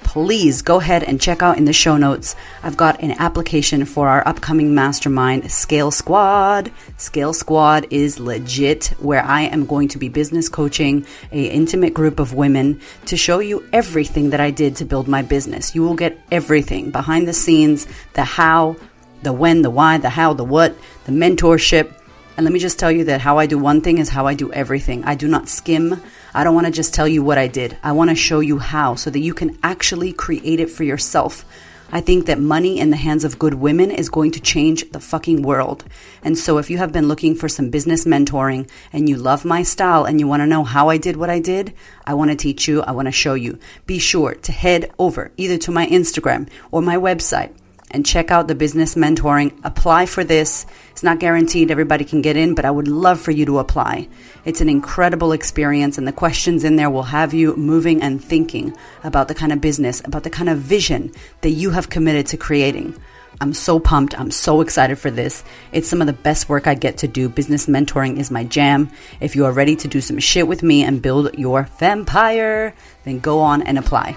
Please 0.03 0.63
go 0.63 0.81
ahead 0.81 1.05
and 1.05 1.21
check 1.21 1.43
out 1.43 1.59
in 1.59 1.67
the 1.67 1.73
show 1.75 1.99
notes. 1.99 2.35
I've 2.63 2.79
got 2.79 3.03
an 3.03 3.13
application 3.13 3.85
for 3.85 4.09
our 4.09 4.27
upcoming 4.27 4.75
mastermind, 4.75 5.53
Scale 5.53 5.91
Squad. 5.91 6.73
Scale 6.97 7.35
Squad 7.35 7.89
is 7.91 8.19
legit, 8.19 8.87
where 9.01 9.23
I 9.23 9.43
am 9.43 9.67
going 9.67 9.89
to 9.89 9.99
be 9.99 10.09
business 10.09 10.49
coaching 10.49 11.05
a 11.31 11.45
intimate 11.45 11.93
group 11.93 12.21
of 12.21 12.33
women 12.33 12.81
to 13.05 13.19
show 13.19 13.41
you 13.41 13.69
everything 13.71 14.31
that 14.31 14.41
I 14.41 14.51
did 14.51 14.77
to 14.77 14.87
build 14.87 15.09
my 15.09 15.21
business. 15.21 15.75
You 15.75 15.83
will 15.83 15.95
get 15.95 16.19
everything 16.33 16.91
behind 16.91 17.29
the 17.29 17.35
scenes, 17.35 17.87
the 18.15 18.25
how, 18.25 18.77
the 19.23 19.35
when, 19.35 19.61
the 19.61 19.71
why, 19.71 19.99
the 19.99 20.09
how, 20.09 20.33
the 20.33 20.45
what, 20.45 20.75
the 21.05 21.13
mentorship, 21.13 21.93
and 22.39 22.45
let 22.45 22.53
me 22.53 22.61
just 22.61 22.79
tell 22.79 22.93
you 22.93 23.03
that 23.03 23.21
how 23.21 23.39
I 23.39 23.47
do 23.47 23.59
one 23.59 23.81
thing 23.81 23.99
is 23.99 24.11
how 24.11 24.29
I 24.29 24.35
do 24.35 24.53
everything. 24.53 25.03
I 25.05 25.17
do 25.17 25.27
not 25.27 25.49
skim. 25.49 26.01
I 26.33 26.45
don't 26.45 26.55
want 26.55 26.69
to 26.69 26.73
just 26.73 26.95
tell 26.95 27.09
you 27.09 27.21
what 27.21 27.37
I 27.37 27.49
did. 27.49 27.77
I 27.83 27.91
want 27.91 28.11
to 28.11 28.15
show 28.15 28.39
you 28.39 28.61
how 28.61 28.95
so 28.95 29.11
that 29.11 29.19
you 29.19 29.35
can 29.35 29.59
actually 29.65 30.13
create 30.13 30.61
it 30.61 30.71
for 30.71 30.85
yourself. 30.85 31.45
I 31.91 32.01
think 32.01 32.27
that 32.27 32.39
money 32.39 32.79
in 32.79 32.91
the 32.91 32.97
hands 32.97 33.25
of 33.25 33.41
good 33.41 33.55
women 33.55 33.91
is 33.91 34.09
going 34.09 34.31
to 34.31 34.41
change 34.41 34.89
the 34.93 35.01
fucking 35.01 35.43
world. 35.43 35.83
And 36.23 36.39
so 36.39 36.59
if 36.59 36.71
you 36.71 36.79
have 36.79 36.93
been 36.93 37.09
looking 37.09 37.35
for 37.35 37.49
some 37.49 37.71
business 37.71 38.05
mentoring 38.05 38.71
and 38.93 39.09
you 39.09 39.17
love 39.17 39.45
my 39.45 39.65
style 39.65 40.05
and 40.05 40.21
you 40.21 40.29
want 40.29 40.43
to 40.43 40.47
know 40.47 40.63
how 40.63 40.91
I 40.91 40.97
did 40.97 41.17
what 41.17 41.31
I 41.31 41.41
did, 41.41 41.75
I 42.07 42.15
want 42.15 42.31
to 42.31 42.37
teach 42.37 42.69
you. 42.69 42.83
I 42.83 42.93
want 42.93 43.07
to 43.07 43.13
show 43.13 43.35
you. 43.35 43.59
Be 43.85 43.99
sure 43.99 44.35
to 44.37 44.53
head 44.53 44.93
over 44.97 45.33
either 45.37 45.59
to 45.59 45.73
my 45.73 45.89
Instagram 45.89 46.49
or 46.71 46.83
my 46.83 46.95
website 46.95 47.53
and 47.91 48.05
check 48.05 48.31
out 48.31 48.49
the 48.49 48.55
business 48.55 48.95
mentoring. 48.95 49.59
Apply 49.65 50.07
for 50.07 50.25
this. 50.25 50.67
It's 50.91 51.03
not 51.03 51.21
guaranteed 51.21 51.71
everybody 51.71 52.05
can 52.05 52.23
get 52.23 52.37
in, 52.37 52.55
but 52.55 52.65
I 52.65 52.71
would 52.71 52.89
love 52.89 53.21
for 53.21 53.31
you 53.31 53.47
to 53.47 53.59
apply. 53.59 54.09
It's 54.45 54.61
an 54.61 54.69
incredible 54.69 55.33
experience, 55.33 55.99
and 55.99 56.07
the 56.07 56.13
questions 56.13 56.65
in 56.65 56.77
there 56.77 56.91
will 56.91 57.05
have 57.05 57.35
you 57.35 57.57
moving 57.57 58.03
and 58.03 58.23
thinking 58.23 58.77
about 59.05 59.29
the 59.29 59.35
kind 59.35 59.53
of 59.53 59.61
business, 59.61 60.03
about 60.05 60.25
the 60.25 60.31
kind 60.31 60.49
of 60.49 60.59
vision 60.59 61.13
that 61.41 61.51
you 61.51 61.71
have 61.71 61.91
committed 61.91 62.27
to 62.27 62.37
creating. 62.37 62.95
I'm 63.41 63.55
so 63.55 63.79
pumped. 63.79 64.19
I'm 64.19 64.33
so 64.33 64.61
excited 64.61 64.99
for 64.99 65.11
this. 65.11 65.45
It's 65.71 65.89
some 65.89 66.01
of 66.01 66.09
the 66.09 66.13
best 66.13 66.49
work 66.49 66.67
I 66.67 66.75
get 66.75 66.99
to 66.99 67.09
do. 67.09 67.29
Business 67.29 67.67
mentoring 67.67 68.19
is 68.19 68.31
my 68.31 68.43
jam. 68.43 68.91
If 69.21 69.37
you 69.37 69.45
are 69.45 69.53
ready 69.53 69.77
to 69.77 69.89
do 69.89 70.01
some 70.01 70.19
shit 70.19 70.49
with 70.49 70.63
me 70.63 70.83
and 70.83 71.01
build 71.01 71.39
your 71.39 71.65
fempire, 71.65 72.73
then 73.05 73.21
go 73.21 73.41
on 73.41 73.63
and 73.63 73.79
apply. 73.79 74.17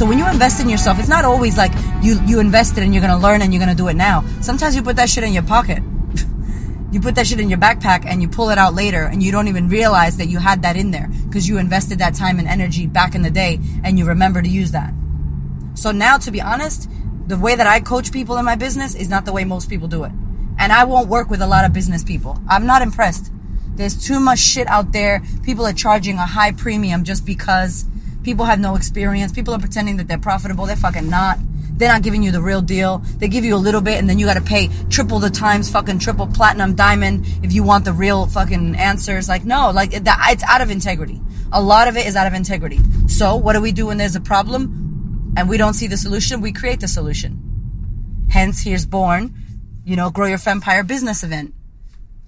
So 0.00 0.06
when 0.06 0.16
you 0.16 0.26
invest 0.26 0.62
in 0.62 0.70
yourself, 0.70 0.98
it's 0.98 1.10
not 1.10 1.26
always 1.26 1.58
like 1.58 1.72
you 2.00 2.18
you 2.24 2.40
invested 2.40 2.82
and 2.82 2.94
you're 2.94 3.02
gonna 3.02 3.18
learn 3.18 3.42
and 3.42 3.52
you're 3.52 3.60
gonna 3.60 3.74
do 3.74 3.88
it 3.88 3.96
now. 3.96 4.24
Sometimes 4.40 4.74
you 4.74 4.82
put 4.82 4.96
that 4.96 5.10
shit 5.10 5.24
in 5.24 5.34
your 5.34 5.42
pocket. 5.42 5.82
you 6.90 7.00
put 7.02 7.16
that 7.16 7.26
shit 7.26 7.38
in 7.38 7.50
your 7.50 7.58
backpack 7.58 8.06
and 8.06 8.22
you 8.22 8.26
pull 8.26 8.48
it 8.48 8.56
out 8.56 8.72
later 8.72 9.02
and 9.02 9.22
you 9.22 9.30
don't 9.30 9.48
even 9.48 9.68
realize 9.68 10.16
that 10.16 10.28
you 10.28 10.38
had 10.38 10.62
that 10.62 10.74
in 10.74 10.90
there 10.90 11.10
because 11.26 11.46
you 11.46 11.58
invested 11.58 11.98
that 11.98 12.14
time 12.14 12.38
and 12.38 12.48
energy 12.48 12.86
back 12.86 13.14
in 13.14 13.20
the 13.20 13.30
day 13.30 13.60
and 13.84 13.98
you 13.98 14.06
remember 14.06 14.40
to 14.40 14.48
use 14.48 14.70
that. 14.70 14.94
So 15.74 15.92
now, 15.92 16.16
to 16.16 16.30
be 16.30 16.40
honest, 16.40 16.88
the 17.26 17.36
way 17.36 17.54
that 17.54 17.66
I 17.66 17.80
coach 17.80 18.10
people 18.10 18.38
in 18.38 18.46
my 18.46 18.56
business 18.56 18.94
is 18.94 19.10
not 19.10 19.26
the 19.26 19.34
way 19.34 19.44
most 19.44 19.68
people 19.68 19.86
do 19.86 20.04
it. 20.04 20.12
And 20.58 20.72
I 20.72 20.84
won't 20.84 21.10
work 21.10 21.28
with 21.28 21.42
a 21.42 21.46
lot 21.46 21.66
of 21.66 21.74
business 21.74 22.02
people. 22.02 22.40
I'm 22.48 22.64
not 22.64 22.80
impressed. 22.80 23.30
There's 23.74 24.02
too 24.02 24.18
much 24.18 24.38
shit 24.38 24.66
out 24.66 24.92
there. 24.92 25.22
People 25.42 25.66
are 25.66 25.74
charging 25.74 26.16
a 26.16 26.24
high 26.24 26.52
premium 26.52 27.04
just 27.04 27.26
because 27.26 27.84
People 28.22 28.44
have 28.44 28.60
no 28.60 28.76
experience. 28.76 29.32
People 29.32 29.54
are 29.54 29.58
pretending 29.58 29.96
that 29.96 30.08
they're 30.08 30.18
profitable. 30.18 30.66
They're 30.66 30.76
fucking 30.76 31.08
not. 31.08 31.38
They're 31.80 31.88
not 31.88 32.02
giving 32.02 32.22
you 32.22 32.30
the 32.30 32.42
real 32.42 32.60
deal. 32.60 32.98
They 33.16 33.28
give 33.28 33.42
you 33.42 33.56
a 33.56 33.58
little 33.58 33.80
bit 33.80 33.98
and 33.98 34.08
then 34.08 34.18
you 34.18 34.26
gotta 34.26 34.42
pay 34.42 34.68
triple 34.90 35.18
the 35.18 35.30
times, 35.30 35.70
fucking 35.70 35.98
triple 35.98 36.26
platinum 36.26 36.74
diamond 36.74 37.26
if 37.42 37.54
you 37.54 37.62
want 37.62 37.86
the 37.86 37.92
real 37.94 38.26
fucking 38.26 38.76
answers. 38.76 39.30
Like, 39.30 39.46
no, 39.46 39.70
like, 39.70 39.92
it's 39.94 40.44
out 40.44 40.60
of 40.60 40.70
integrity. 40.70 41.22
A 41.52 41.62
lot 41.62 41.88
of 41.88 41.96
it 41.96 42.06
is 42.06 42.16
out 42.16 42.26
of 42.26 42.34
integrity. 42.34 42.80
So, 43.08 43.34
what 43.34 43.54
do 43.54 43.62
we 43.62 43.72
do 43.72 43.86
when 43.86 43.96
there's 43.96 44.14
a 44.14 44.20
problem 44.20 45.32
and 45.38 45.48
we 45.48 45.56
don't 45.56 45.72
see 45.72 45.86
the 45.86 45.96
solution? 45.96 46.42
We 46.42 46.52
create 46.52 46.80
the 46.80 46.88
solution. 46.88 48.26
Hence, 48.30 48.62
here's 48.62 48.84
born, 48.84 49.34
you 49.84 49.96
know, 49.96 50.10
Grow 50.10 50.26
Your 50.26 50.38
Fempire 50.38 50.86
business 50.86 51.24
event. 51.24 51.54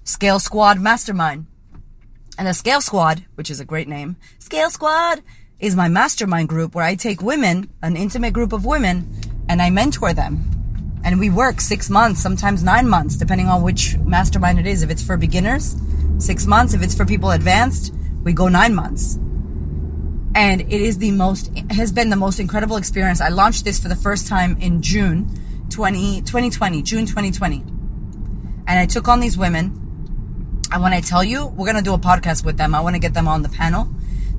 Scale 0.03 0.39
Squad 0.39 0.79
Mastermind. 0.79 1.45
And 2.39 2.47
the 2.47 2.55
Scale 2.55 2.81
Squad, 2.81 3.23
which 3.35 3.51
is 3.51 3.59
a 3.59 3.65
great 3.65 3.87
name, 3.87 4.17
Scale 4.39 4.71
Squad 4.71 5.21
is 5.63 5.77
my 5.77 5.87
mastermind 5.87 6.49
group 6.49 6.75
where 6.75 6.83
I 6.83 6.95
take 6.95 7.21
women, 7.21 7.69
an 7.81 7.95
intimate 7.95 8.33
group 8.33 8.51
of 8.51 8.65
women, 8.65 9.09
and 9.47 9.61
I 9.61 9.69
mentor 9.69 10.11
them. 10.11 10.43
And 11.05 11.21
we 11.21 11.29
work 11.29 11.61
six 11.61 11.89
months, 11.89 12.21
sometimes 12.21 12.63
nine 12.63 12.89
months, 12.89 13.15
depending 13.15 13.47
on 13.47 13.63
which 13.63 13.97
mastermind 13.99 14.59
it 14.59 14.67
is. 14.67 14.83
If 14.83 14.89
it's 14.89 15.01
for 15.01 15.15
beginners, 15.15 15.77
six 16.17 16.45
months. 16.45 16.73
If 16.73 16.83
it's 16.83 16.93
for 16.93 17.05
people 17.05 17.31
advanced, 17.31 17.93
we 18.23 18.33
go 18.33 18.49
nine 18.49 18.75
months. 18.75 19.15
And 20.35 20.61
it 20.61 20.81
is 20.81 20.97
the 20.97 21.11
most, 21.11 21.49
has 21.69 21.93
been 21.93 22.09
the 22.09 22.17
most 22.17 22.41
incredible 22.41 22.75
experience. 22.75 23.21
I 23.21 23.29
launched 23.29 23.63
this 23.63 23.79
for 23.79 23.87
the 23.87 23.95
first 23.95 24.27
time 24.27 24.57
in 24.59 24.81
June 24.81 25.29
20, 25.69 26.23
2020, 26.23 26.81
June 26.81 27.05
2020. 27.05 27.63
And 28.67 28.79
I 28.79 28.85
took 28.85 29.07
on 29.07 29.21
these 29.21 29.37
women. 29.37 29.79
And 30.73 30.83
when 30.83 30.91
I 30.91 30.99
tell 30.99 31.23
you, 31.23 31.47
we're 31.47 31.71
going 31.71 31.77
to 31.77 31.83
do 31.83 31.93
a 31.93 31.99
podcast 31.99 32.43
with 32.43 32.57
them. 32.57 32.75
I 32.75 32.81
want 32.81 32.95
to 32.95 32.99
get 32.99 33.13
them 33.13 33.29
on 33.29 33.43
the 33.43 33.49
panel 33.49 33.92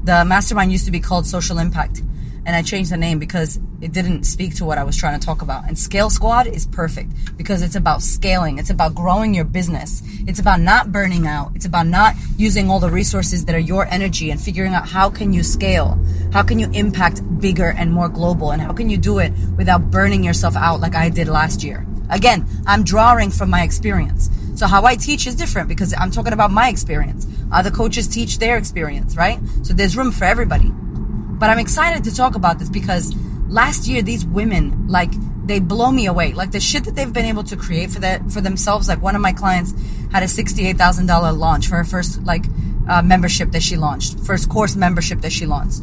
the 0.05 0.25
mastermind 0.25 0.71
used 0.71 0.85
to 0.85 0.91
be 0.91 1.01
called 1.01 1.27
Social 1.27 1.59
Impact, 1.59 2.03
and 2.47 2.55
I 2.55 2.61
changed 2.61 2.93
the 2.93 2.99
name 2.99 3.19
because 3.19 3.59
it 3.81 3.93
didn't 3.93 4.25
speak 4.25 4.55
to 4.57 4.65
what 4.67 4.77
I 4.77 4.85
was 4.85 4.97
trying 4.99 5.19
to 5.19 5.25
talk 5.25 5.41
about. 5.41 5.67
And 5.67 5.79
Scale 5.79 6.11
Squad 6.11 6.47
is 6.47 6.67
perfect 6.67 7.37
because 7.39 7.63
it's 7.63 7.75
about 7.75 8.03
scaling. 8.03 8.59
It's 8.59 8.69
about 8.69 8.95
growing 8.95 9.33
your 9.33 9.47
business. 9.47 10.03
It's 10.27 10.39
about 10.41 10.61
not 10.61 10.93
burning 10.93 11.27
out. 11.27 11.53
It's 11.55 11.65
about 11.65 11.87
not 11.87 12.15
using 12.37 12.69
all 12.69 12.81
the 12.81 12.91
resources 12.91 13.47
that 13.47 13.55
are 13.55 13.59
your 13.59 13.87
energy 13.87 14.31
and 14.31 14.39
figuring 14.39 14.75
out 14.75 14.87
how 14.87 15.09
can 15.09 15.33
you 15.33 15.43
scale? 15.43 15.99
How 16.33 16.43
can 16.43 16.59
you 16.59 16.69
impact 16.73 17.23
bigger 17.41 17.71
and 17.71 17.91
more 17.91 18.11
global? 18.11 18.51
And 18.51 18.61
how 18.61 18.75
can 18.75 18.91
you 18.91 18.99
do 18.99 19.21
it 19.21 19.33
without 19.57 19.91
burning 19.91 20.23
yourself 20.23 20.55
out 20.55 20.81
like 20.81 20.95
I 20.95 21.09
did 21.09 21.29
last 21.29 21.65
year? 21.65 21.87
Again, 22.11 22.47
I'm 22.67 22.85
drawing 22.85 23.31
from 23.31 23.49
my 23.49 23.63
experience. 23.63 24.29
So 24.55 24.67
how 24.67 24.85
I 24.85 24.95
teach 24.95 25.27
is 25.27 25.35
different 25.35 25.69
because 25.69 25.93
I'm 25.95 26.11
talking 26.11 26.33
about 26.33 26.51
my 26.51 26.69
experience. 26.69 27.27
Other 27.51 27.71
coaches 27.71 28.07
teach 28.07 28.39
their 28.39 28.57
experience, 28.57 29.17
right? 29.17 29.41
So 29.63 29.75
there's 29.75 29.97
room 29.97 30.13
for 30.13 30.25
everybody. 30.25 30.71
But 30.73 31.51
I'm 31.51 31.59
excited 31.59 32.05
to 32.05 32.15
talk 32.15 32.37
about 32.37 32.59
this 32.59 32.71
because 32.71 33.15
last 33.49 33.89
year 33.89 34.03
these 34.03 34.25
women 34.25 34.87
like 34.89 35.11
they 35.45 35.59
blow 35.61 35.91
me 35.91 36.07
away. 36.07 36.33
Like 36.33 36.53
the 36.53 36.61
shit 36.61 36.85
that 36.85 36.95
they've 36.95 37.13
been 37.13 37.27
able 37.27 37.45
to 37.45 37.57
create 37.57 37.91
for 37.91 37.99
that 38.01 38.31
for 38.31 38.41
themselves. 38.41 38.89
Like 38.89 39.03
one 39.03 39.17
of 39.17 39.21
my 39.21 39.33
clients 39.33 39.75
had 40.13 40.23
a 40.23 40.29
sixty-eight 40.29 40.79
thousand 40.79 41.07
dollar 41.07 41.33
launch 41.33 41.67
for 41.69 41.77
her 41.77 41.85
first 41.85 42.23
like 42.23 42.45
uh, 42.89 43.03
membership 43.03 43.51
that 43.51 43.63
she 43.63 43.77
launched, 43.77 44.21
first 44.21 44.49
course 44.49 44.77
membership 44.77 45.21
that 45.23 45.33
she 45.33 45.47
launched. 45.47 45.83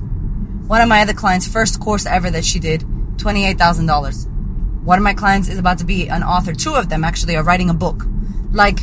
One 0.67 0.81
of 0.81 0.87
my 0.87 1.01
other 1.01 1.13
clients' 1.13 1.47
first 1.47 1.79
course 1.81 2.05
ever 2.05 2.31
that 2.31 2.45
she 2.45 2.57
did, 2.59 2.85
twenty-eight 3.17 3.57
thousand 3.57 3.85
dollars. 3.85 4.27
One 4.83 4.97
of 4.97 5.03
my 5.03 5.13
clients 5.13 5.49
is 5.49 5.59
about 5.59 5.77
to 5.79 5.85
be 5.85 6.07
an 6.07 6.23
author. 6.23 6.53
Two 6.53 6.73
of 6.75 6.89
them 6.89 7.03
actually 7.03 7.35
are 7.35 7.43
writing 7.43 7.69
a 7.69 7.73
book 7.73 8.05
like 8.51 8.79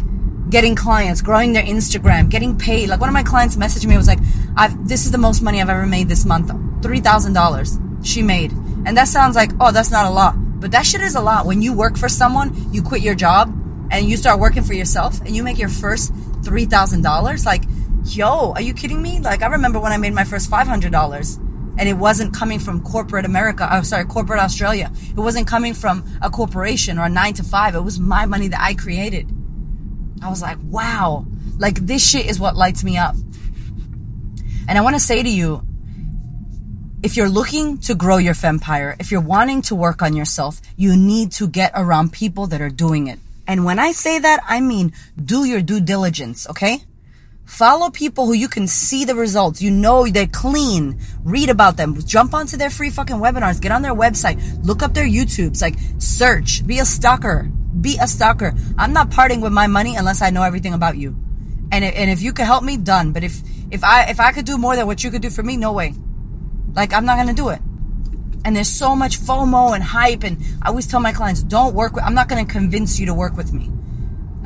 getting 0.50 0.75
clients, 0.75 1.20
growing 1.20 1.52
their 1.52 1.62
Instagram, 1.62 2.28
getting 2.28 2.56
paid. 2.56 2.88
Like 2.88 3.00
one 3.00 3.08
of 3.08 3.12
my 3.12 3.22
clients 3.22 3.56
messaged 3.56 3.87
me, 3.87 3.96
was 3.96 4.08
like, 4.08 4.20
I've, 4.56 4.88
this 4.88 5.04
is 5.04 5.12
the 5.12 5.18
most 5.18 5.42
money 5.42 5.60
I've 5.60 5.68
ever 5.68 5.87
made 5.87 6.08
this 6.08 6.25
month. 6.25 6.48
$3,000 6.48 8.06
she 8.06 8.22
made. 8.22 8.52
And 8.52 8.96
that 8.96 9.08
sounds 9.08 9.37
like, 9.37 9.50
oh, 9.60 9.72
that's 9.72 9.90
not 9.90 10.06
a 10.06 10.10
lot. 10.10 10.34
But 10.60 10.70
that 10.72 10.87
shit 10.87 11.00
is 11.00 11.14
a 11.14 11.20
lot. 11.20 11.46
When 11.46 11.62
you 11.62 11.72
work 11.72 11.96
for 11.96 12.08
someone, 12.08 12.72
you 12.72 12.82
quit 12.82 13.02
your 13.02 13.14
job 13.14 13.48
and 13.90 14.08
you 14.08 14.16
start 14.16 14.40
working 14.40 14.62
for 14.62 14.75
yourself 14.75 15.20
and 15.20 15.34
you 15.34 15.42
make 15.42 15.58
your 15.58 15.68
first 15.68 16.12
$3,000. 16.42 17.46
Like, 17.46 17.64
yo, 18.04 18.52
are 18.52 18.62
you 18.62 18.75
kidding 18.75 19.02
me? 19.02 19.20
Like, 19.20 19.42
I 19.42 19.46
remember 19.46 19.78
when 19.78 19.92
I 19.92 19.98
made 19.98 20.14
my 20.14 20.25
first 20.25 20.50
$500 20.50 21.38
and 21.78 21.88
it 21.88 21.94
wasn't 21.94 22.34
coming 22.34 22.58
from 22.58 22.82
corporate 22.82 23.25
America. 23.25 23.68
I'm 23.70 23.80
oh, 23.80 23.82
sorry, 23.82 24.04
corporate 24.04 24.40
Australia. 24.40 24.90
It 25.10 25.20
wasn't 25.20 25.46
coming 25.46 25.75
from 25.75 26.04
a 26.20 26.28
corporation 26.28 26.98
or 26.98 27.04
a 27.04 27.08
nine 27.08 27.34
to 27.34 27.44
five. 27.44 27.75
It 27.75 27.80
was 27.80 28.00
my 28.00 28.26
money 28.26 28.48
that 28.48 28.60
I 28.60 28.75
created. 28.75 29.32
I 30.22 30.28
was 30.28 30.42
like, 30.42 30.58
wow, 30.62 31.26
like 31.58 31.87
this 31.87 32.06
shit 32.08 32.26
is 32.26 32.40
what 32.40 32.56
lights 32.56 32.84
me 32.84 32.96
up. 32.96 33.14
And 34.68 34.76
I 34.76 34.80
want 34.80 34.96
to 34.96 35.00
say 35.00 35.22
to 35.22 35.28
you, 35.28 35.62
if 37.02 37.16
you're 37.16 37.28
looking 37.28 37.78
to 37.78 37.94
grow 37.94 38.16
your 38.16 38.34
empire, 38.42 38.96
if 38.98 39.10
you're 39.12 39.20
wanting 39.20 39.62
to 39.62 39.75
work 39.75 40.02
on 40.02 40.16
yourself, 40.16 40.60
you 40.76 40.96
need 40.96 41.30
to 41.32 41.46
get 41.46 41.72
around 41.75 42.12
people 42.12 42.48
that 42.48 42.60
are 42.60 42.68
doing 42.68 43.06
it. 43.06 43.18
And 43.46 43.64
when 43.64 43.78
I 43.78 43.92
say 43.92 44.18
that, 44.18 44.40
I 44.46 44.60
mean 44.60 44.92
do 45.16 45.44
your 45.44 45.62
due 45.62 45.80
diligence, 45.80 46.48
okay? 46.50 46.82
Follow 47.46 47.88
people 47.88 48.26
who 48.26 48.34
you 48.34 48.46
can 48.46 48.66
see 48.66 49.06
the 49.06 49.14
results. 49.14 49.62
You 49.62 49.70
know 49.70 50.06
they're 50.06 50.26
clean. 50.26 51.00
Read 51.25 51.48
about 51.48 51.78
them. 51.78 51.98
Jump 52.04 52.34
onto 52.34 52.58
their 52.58 52.68
free 52.68 52.90
fucking 52.90 53.16
webinars. 53.16 53.58
Get 53.58 53.72
on 53.72 53.80
their 53.80 53.94
website. 53.94 54.38
Look 54.62 54.82
up 54.82 54.92
their 54.92 55.08
YouTubes. 55.08 55.62
Like 55.62 55.76
search. 55.96 56.66
Be 56.66 56.78
a 56.78 56.84
stalker. 56.84 57.50
Be 57.80 57.99
a 58.00 58.06
stalker. 58.06 58.54
I'm 58.76 58.92
not 58.92 59.11
parting 59.11 59.40
with 59.40 59.52
my 59.52 59.66
money 59.66 59.97
unless 59.97 60.23
I 60.23 60.30
know 60.30 60.42
everything 60.42 60.75
about 60.75 60.97
you. 60.97 61.16
And 61.70 61.85
if, 61.85 61.94
and 61.94 62.11
if 62.11 62.23
you 62.23 62.32
could 62.32 62.47
help 62.47 62.64
me, 62.64 62.76
done. 62.76 63.12
But 63.12 63.25
if 63.25 63.40
if 63.70 63.85
I 63.85 64.04
if 64.04 64.20
I 64.20 64.32
could 64.32 64.47
do 64.47 64.58
more 64.58 64.76
than 64.76 64.87
what 64.87 65.04
you 65.04 65.11
could 65.11 65.23
do 65.23 65.30
for 65.30 65.42
me, 65.42 65.56
no 65.56 65.73
way. 65.73 65.94
Like 66.75 66.92
I'm 66.92 67.04
not 67.04 67.16
gonna 67.16 67.35
do 67.35 67.50
it. 67.50 67.61
And 68.44 68.56
there's 68.56 68.70
so 68.70 68.97
much 68.97 69.20
FOMO 69.20 69.75
and 69.75 69.82
hype. 69.82 70.25
And 70.25 70.38
I 70.62 70.68
always 70.68 70.87
tell 70.87 71.00
my 71.00 71.12
clients, 71.12 71.42
don't 71.42 71.75
work 71.75 71.94
with. 71.94 72.04
I'm 72.04 72.14
not 72.14 72.28
gonna 72.28 72.47
convince 72.47 72.99
you 72.99 73.06
to 73.06 73.14
work 73.14 73.37
with 73.37 73.52
me. 73.52 73.70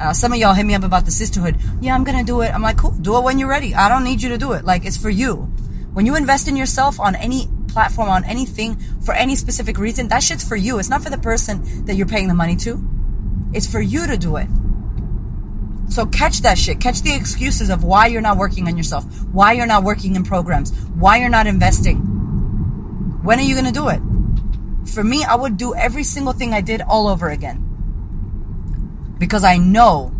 Uh, 0.00 0.12
some 0.12 0.32
of 0.32 0.38
y'all 0.38 0.54
hit 0.54 0.66
me 0.66 0.74
up 0.74 0.82
about 0.82 1.04
the 1.04 1.10
sisterhood. 1.10 1.56
Yeah, 1.80 1.94
I'm 1.94 2.02
gonna 2.02 2.24
do 2.24 2.40
it. 2.40 2.52
I'm 2.52 2.62
like, 2.62 2.78
cool, 2.78 2.90
do 2.90 3.16
it 3.18 3.22
when 3.22 3.38
you're 3.38 3.48
ready. 3.48 3.74
I 3.74 3.88
don't 3.88 4.02
need 4.02 4.20
you 4.20 4.30
to 4.30 4.38
do 4.38 4.52
it. 4.52 4.64
Like, 4.64 4.84
it's 4.84 4.96
for 4.96 5.10
you. 5.10 5.48
When 5.92 6.06
you 6.06 6.16
invest 6.16 6.48
in 6.48 6.56
yourself 6.56 6.98
on 6.98 7.14
any 7.14 7.48
platform, 7.68 8.08
on 8.08 8.24
anything, 8.24 8.76
for 9.04 9.14
any 9.14 9.36
specific 9.36 9.78
reason, 9.78 10.08
that 10.08 10.22
shit's 10.22 10.46
for 10.46 10.56
you. 10.56 10.78
It's 10.78 10.88
not 10.88 11.02
for 11.02 11.10
the 11.10 11.18
person 11.18 11.84
that 11.84 11.94
you're 11.94 12.06
paying 12.06 12.28
the 12.28 12.34
money 12.34 12.56
to. 12.56 12.82
It's 13.52 13.66
for 13.66 13.80
you 13.80 14.06
to 14.06 14.16
do 14.16 14.36
it. 14.36 14.48
So 15.88 16.06
catch 16.06 16.40
that 16.40 16.58
shit. 16.58 16.80
Catch 16.80 17.02
the 17.02 17.14
excuses 17.14 17.68
of 17.68 17.84
why 17.84 18.06
you're 18.06 18.22
not 18.22 18.38
working 18.38 18.66
on 18.66 18.76
yourself, 18.76 19.04
why 19.32 19.52
you're 19.52 19.66
not 19.66 19.84
working 19.84 20.16
in 20.16 20.24
programs, 20.24 20.72
why 20.94 21.18
you're 21.18 21.28
not 21.28 21.46
investing. 21.46 21.98
When 23.22 23.38
are 23.38 23.42
you 23.42 23.54
gonna 23.54 23.72
do 23.72 23.88
it? 23.88 24.00
For 24.86 25.04
me, 25.04 25.24
I 25.24 25.34
would 25.34 25.56
do 25.56 25.74
every 25.74 26.02
single 26.02 26.32
thing 26.32 26.52
I 26.52 26.60
did 26.60 26.80
all 26.82 27.08
over 27.08 27.28
again 27.28 27.68
because 29.18 29.44
I 29.44 29.58
know 29.58 30.12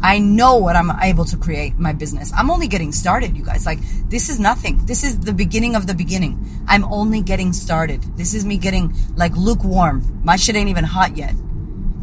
I 0.00 0.20
know 0.20 0.56
what 0.56 0.76
I'm 0.76 0.92
able 1.02 1.24
to 1.24 1.36
create 1.36 1.76
my 1.76 1.92
business. 1.92 2.32
I'm 2.36 2.50
only 2.50 2.68
getting 2.68 2.92
started, 2.92 3.36
you 3.36 3.44
guys. 3.44 3.66
Like, 3.66 3.80
this 4.08 4.28
is 4.28 4.38
nothing. 4.38 4.86
This 4.86 5.02
is 5.02 5.18
the 5.18 5.32
beginning 5.32 5.74
of 5.74 5.88
the 5.88 5.94
beginning. 5.94 6.62
I'm 6.68 6.84
only 6.84 7.20
getting 7.20 7.52
started. 7.52 8.02
This 8.16 8.32
is 8.32 8.44
me 8.44 8.58
getting 8.58 8.94
like 9.16 9.36
lukewarm. 9.36 10.20
My 10.22 10.36
shit 10.36 10.54
ain't 10.54 10.68
even 10.68 10.84
hot 10.84 11.16
yet. 11.16 11.34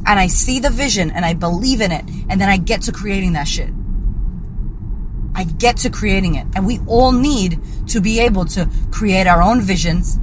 And 0.05 0.19
I 0.19 0.27
see 0.27 0.59
the 0.59 0.69
vision 0.69 1.09
and 1.11 1.25
I 1.25 1.33
believe 1.33 1.81
in 1.81 1.91
it. 1.91 2.05
And 2.29 2.39
then 2.39 2.49
I 2.49 2.57
get 2.57 2.81
to 2.83 2.91
creating 2.91 3.33
that 3.33 3.47
shit. 3.47 3.69
I 5.33 5.43
get 5.43 5.77
to 5.77 5.89
creating 5.89 6.35
it. 6.35 6.47
And 6.55 6.65
we 6.65 6.79
all 6.87 7.11
need 7.11 7.59
to 7.87 7.99
be 7.99 8.19
able 8.19 8.45
to 8.45 8.69
create 8.91 9.27
our 9.27 9.41
own 9.41 9.61
visions, 9.61 10.17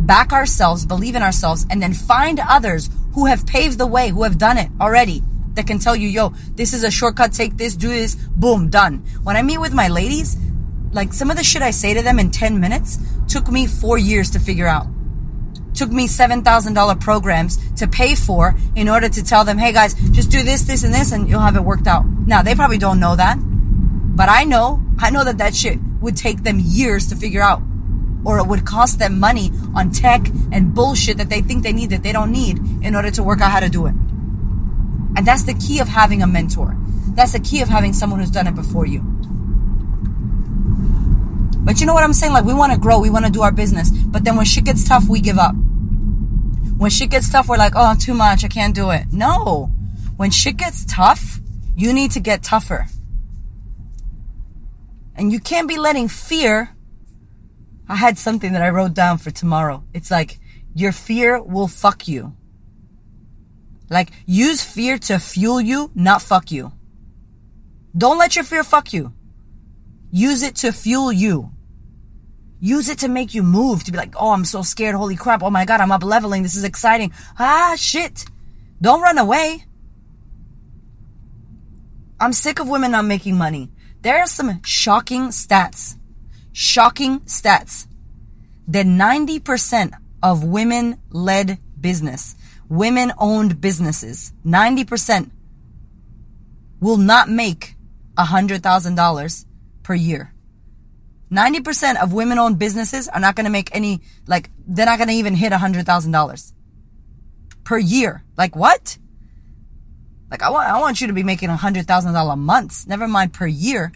back 0.00 0.32
ourselves, 0.32 0.84
believe 0.84 1.14
in 1.14 1.22
ourselves, 1.22 1.66
and 1.70 1.82
then 1.82 1.94
find 1.94 2.40
others 2.40 2.90
who 3.14 3.26
have 3.26 3.46
paved 3.46 3.78
the 3.78 3.86
way, 3.86 4.08
who 4.08 4.24
have 4.24 4.38
done 4.38 4.58
it 4.58 4.70
already 4.80 5.22
that 5.54 5.66
can 5.66 5.78
tell 5.78 5.94
you, 5.94 6.08
yo, 6.08 6.30
this 6.54 6.72
is 6.72 6.84
a 6.84 6.90
shortcut, 6.90 7.32
take 7.32 7.56
this, 7.56 7.76
do 7.76 7.88
this, 7.88 8.14
boom, 8.14 8.70
done. 8.70 8.98
When 9.22 9.36
I 9.36 9.42
meet 9.42 9.58
with 9.58 9.72
my 9.72 9.88
ladies, 9.88 10.36
like 10.92 11.12
some 11.12 11.30
of 11.30 11.36
the 11.36 11.44
shit 11.44 11.62
I 11.62 11.70
say 11.70 11.94
to 11.94 12.02
them 12.02 12.18
in 12.18 12.30
10 12.30 12.58
minutes 12.58 12.98
took 13.28 13.50
me 13.50 13.66
four 13.66 13.98
years 13.98 14.30
to 14.30 14.38
figure 14.38 14.66
out. 14.66 14.86
Took 15.74 15.90
me 15.90 16.06
$7,000 16.06 17.00
programs 17.00 17.58
to 17.74 17.88
pay 17.88 18.14
for 18.14 18.54
in 18.76 18.88
order 18.88 19.08
to 19.08 19.24
tell 19.24 19.44
them, 19.44 19.58
hey 19.58 19.72
guys, 19.72 19.94
just 20.10 20.30
do 20.30 20.42
this, 20.42 20.62
this, 20.62 20.84
and 20.84 20.92
this, 20.92 21.12
and 21.12 21.28
you'll 21.28 21.40
have 21.40 21.56
it 21.56 21.64
worked 21.64 21.86
out. 21.86 22.04
Now, 22.06 22.42
they 22.42 22.54
probably 22.54 22.78
don't 22.78 23.00
know 23.00 23.16
that, 23.16 23.38
but 23.40 24.28
I 24.28 24.44
know, 24.44 24.82
I 24.98 25.10
know 25.10 25.24
that 25.24 25.38
that 25.38 25.54
shit 25.54 25.78
would 26.00 26.16
take 26.16 26.42
them 26.42 26.58
years 26.60 27.08
to 27.08 27.16
figure 27.16 27.42
out. 27.42 27.62
Or 28.24 28.38
it 28.38 28.46
would 28.46 28.64
cost 28.64 28.98
them 28.98 29.18
money 29.18 29.50
on 29.74 29.90
tech 29.90 30.28
and 30.52 30.74
bullshit 30.74 31.16
that 31.16 31.28
they 31.28 31.40
think 31.40 31.64
they 31.64 31.72
need 31.72 31.90
that 31.90 32.02
they 32.02 32.12
don't 32.12 32.30
need 32.30 32.58
in 32.82 32.94
order 32.94 33.10
to 33.10 33.22
work 33.22 33.40
out 33.40 33.50
how 33.50 33.60
to 33.60 33.68
do 33.68 33.86
it. 33.86 33.94
And 35.16 35.26
that's 35.26 35.42
the 35.42 35.54
key 35.54 35.80
of 35.80 35.88
having 35.88 36.22
a 36.22 36.26
mentor. 36.26 36.76
That's 37.14 37.32
the 37.32 37.40
key 37.40 37.62
of 37.62 37.68
having 37.68 37.92
someone 37.92 38.20
who's 38.20 38.30
done 38.30 38.46
it 38.46 38.54
before 38.54 38.86
you. 38.86 39.11
But 41.64 41.80
you 41.80 41.86
know 41.86 41.94
what 41.94 42.02
I'm 42.02 42.12
saying? 42.12 42.32
Like, 42.32 42.44
we 42.44 42.54
want 42.54 42.72
to 42.72 42.78
grow, 42.78 42.98
we 42.98 43.10
want 43.10 43.24
to 43.24 43.30
do 43.30 43.42
our 43.42 43.52
business. 43.52 43.90
But 43.90 44.24
then 44.24 44.36
when 44.36 44.46
shit 44.46 44.64
gets 44.64 44.86
tough, 44.86 45.08
we 45.08 45.20
give 45.20 45.38
up. 45.38 45.54
When 46.76 46.90
shit 46.90 47.10
gets 47.10 47.30
tough, 47.30 47.48
we're 47.48 47.56
like, 47.56 47.74
oh, 47.76 47.94
too 47.94 48.14
much, 48.14 48.44
I 48.44 48.48
can't 48.48 48.74
do 48.74 48.90
it. 48.90 49.12
No. 49.12 49.70
When 50.16 50.32
shit 50.32 50.56
gets 50.56 50.84
tough, 50.84 51.40
you 51.76 51.92
need 51.92 52.10
to 52.12 52.20
get 52.20 52.42
tougher. 52.42 52.86
And 55.14 55.30
you 55.30 55.38
can't 55.38 55.68
be 55.68 55.78
letting 55.78 56.08
fear. 56.08 56.70
I 57.88 57.94
had 57.94 58.18
something 58.18 58.52
that 58.54 58.62
I 58.62 58.70
wrote 58.70 58.94
down 58.94 59.18
for 59.18 59.30
tomorrow. 59.30 59.84
It's 59.94 60.10
like, 60.10 60.40
your 60.74 60.90
fear 60.90 61.40
will 61.40 61.68
fuck 61.68 62.08
you. 62.08 62.34
Like, 63.88 64.10
use 64.26 64.64
fear 64.64 64.98
to 64.98 65.18
fuel 65.18 65.60
you, 65.60 65.92
not 65.94 66.22
fuck 66.22 66.50
you. 66.50 66.72
Don't 67.96 68.18
let 68.18 68.34
your 68.34 68.44
fear 68.44 68.64
fuck 68.64 68.92
you. 68.92 69.12
Use 70.10 70.42
it 70.42 70.56
to 70.56 70.72
fuel 70.72 71.12
you. 71.12 71.51
Use 72.64 72.88
it 72.88 72.98
to 73.00 73.08
make 73.08 73.34
you 73.34 73.42
move, 73.42 73.82
to 73.84 73.92
be 73.92 73.98
like, 73.98 74.14
oh, 74.16 74.30
I'm 74.30 74.44
so 74.44 74.62
scared. 74.62 74.94
Holy 74.94 75.16
crap. 75.16 75.42
Oh 75.42 75.50
my 75.50 75.64
God, 75.64 75.80
I'm 75.80 75.90
up 75.90 76.04
leveling. 76.04 76.42
This 76.42 76.54
is 76.54 76.64
exciting. 76.64 77.12
Ah, 77.38 77.74
shit. 77.76 78.24
Don't 78.80 79.02
run 79.02 79.18
away. 79.18 79.64
I'm 82.20 82.32
sick 82.32 82.60
of 82.60 82.68
women 82.68 82.92
not 82.92 83.04
making 83.04 83.36
money. 83.36 83.70
There 84.02 84.18
are 84.18 84.26
some 84.26 84.62
shocking 84.62 85.28
stats. 85.28 85.96
Shocking 86.52 87.20
stats. 87.22 87.88
That 88.68 88.86
90% 88.86 89.92
of 90.22 90.44
women 90.44 91.00
led 91.10 91.58
business 91.80 92.36
women 92.72 93.12
owned 93.18 93.60
businesses, 93.60 94.32
90% 94.46 95.30
will 96.80 96.96
not 96.96 97.28
make 97.28 97.76
$100,000 98.16 99.44
per 99.82 99.94
year. 99.94 100.32
90% 101.32 101.96
of 102.02 102.12
women 102.12 102.38
owned 102.38 102.58
businesses 102.58 103.08
are 103.08 103.18
not 103.18 103.34
going 103.34 103.46
to 103.46 103.50
make 103.50 103.74
any, 103.74 104.02
like, 104.26 104.50
they're 104.66 104.84
not 104.84 104.98
going 104.98 105.08
to 105.08 105.14
even 105.14 105.34
hit 105.34 105.50
$100,000 105.50 106.52
per 107.64 107.78
year. 107.78 108.22
Like, 108.36 108.54
what? 108.54 108.98
Like, 110.30 110.42
I 110.42 110.50
want, 110.50 110.68
I 110.68 110.78
want 110.78 111.00
you 111.00 111.06
to 111.06 111.14
be 111.14 111.22
making 111.22 111.48
$100,000 111.48 112.38
months, 112.38 112.86
never 112.86 113.08
mind 113.08 113.32
per 113.32 113.46
year. 113.46 113.92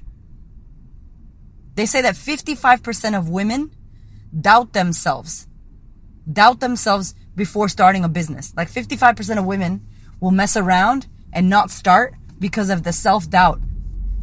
They 1.75 1.85
say 1.85 2.01
that 2.01 2.15
55% 2.15 3.19
of 3.19 3.29
women 3.29 3.71
doubt 4.41 4.73
themselves, 4.73 5.47
doubt 6.31 6.61
themselves 6.61 7.15
before 7.35 7.69
starting 7.69 8.03
a 8.03 8.09
business. 8.09 8.55
Like 8.57 8.71
55% 8.71 9.39
of 9.39 9.45
women 9.45 9.87
will 10.21 10.31
mess 10.31 10.57
around 10.57 11.07
and 11.35 11.51
not 11.51 11.71
start 11.71 12.15
because 12.39 12.71
of 12.71 12.83
the 12.83 12.95
self 12.95 13.29
doubt 13.29 13.61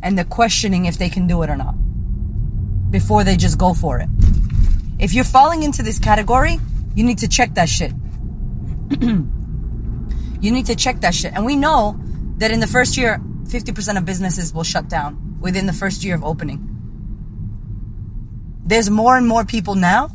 and 0.01 0.17
the 0.17 0.25
questioning 0.25 0.85
if 0.85 0.97
they 0.97 1.09
can 1.09 1.27
do 1.27 1.43
it 1.43 1.49
or 1.51 1.55
not 1.55 1.75
before 2.93 3.23
they 3.23 3.35
just 3.35 3.57
go 3.57 3.73
for 3.73 3.99
it. 3.99 4.07
If 4.99 5.13
you're 5.13 5.25
falling 5.25 5.63
into 5.63 5.81
this 5.81 5.97
category, 5.97 6.59
you 6.95 7.03
need 7.03 7.17
to 7.17 7.27
check 7.27 7.55
that 7.55 7.67
shit. 7.67 7.91
you 9.01 10.51
need 10.51 10.67
to 10.67 10.75
check 10.75 11.01
that 11.01 11.15
shit. 11.15 11.33
And 11.33 11.43
we 11.43 11.55
know 11.55 11.99
that 12.37 12.51
in 12.51 12.59
the 12.59 12.67
first 12.67 12.95
year, 12.95 13.19
50% 13.45 13.97
of 13.97 14.05
businesses 14.05 14.53
will 14.53 14.63
shut 14.63 14.89
down 14.89 15.39
within 15.41 15.65
the 15.65 15.73
first 15.73 16.03
year 16.03 16.13
of 16.13 16.23
opening. 16.23 16.69
There's 18.63 18.91
more 18.91 19.17
and 19.17 19.27
more 19.27 19.43
people 19.43 19.73
now 19.73 20.11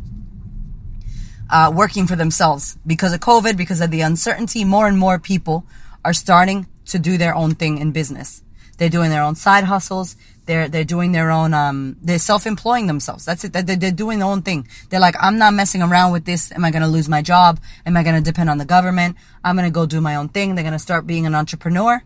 uh, 1.50 1.72
working 1.74 2.06
for 2.06 2.14
themselves 2.14 2.78
because 2.86 3.12
of 3.12 3.18
COVID, 3.18 3.56
because 3.56 3.80
of 3.80 3.90
the 3.90 4.02
uncertainty. 4.02 4.64
More 4.64 4.86
and 4.86 4.96
more 4.96 5.18
people 5.18 5.66
are 6.04 6.14
starting 6.14 6.68
to 6.86 6.98
do 7.00 7.18
their 7.18 7.34
own 7.34 7.56
thing 7.56 7.78
in 7.78 7.90
business. 7.90 8.42
They're 8.78 8.88
doing 8.88 9.10
their 9.10 9.22
own 9.22 9.34
side 9.34 9.64
hustles. 9.64 10.16
They're 10.46 10.68
they're 10.68 10.84
doing 10.84 11.12
their 11.12 11.30
own. 11.30 11.52
Um, 11.52 11.96
they're 12.00 12.18
self-employing 12.18 12.86
themselves. 12.86 13.24
That's 13.24 13.44
it. 13.44 13.52
They're, 13.52 13.62
they're 13.62 13.90
doing 13.92 14.20
their 14.20 14.28
own 14.28 14.42
thing. 14.42 14.66
They're 14.88 15.00
like, 15.00 15.16
I'm 15.20 15.36
not 15.36 15.52
messing 15.52 15.82
around 15.82 16.12
with 16.12 16.24
this. 16.24 16.50
Am 16.52 16.64
I 16.64 16.70
going 16.70 16.82
to 16.82 16.88
lose 16.88 17.08
my 17.08 17.20
job? 17.20 17.60
Am 17.84 17.96
I 17.96 18.02
going 18.02 18.16
to 18.16 18.22
depend 18.22 18.48
on 18.48 18.58
the 18.58 18.64
government? 18.64 19.16
I'm 19.44 19.56
going 19.56 19.68
to 19.68 19.74
go 19.74 19.84
do 19.84 20.00
my 20.00 20.16
own 20.16 20.30
thing. 20.30 20.54
They're 20.54 20.64
going 20.64 20.72
to 20.72 20.78
start 20.78 21.06
being 21.06 21.26
an 21.26 21.34
entrepreneur. 21.34 22.02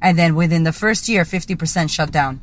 And 0.00 0.18
then 0.18 0.34
within 0.34 0.64
the 0.64 0.72
first 0.72 1.08
year, 1.08 1.24
50% 1.24 1.90
shut 1.90 2.10
down. 2.10 2.40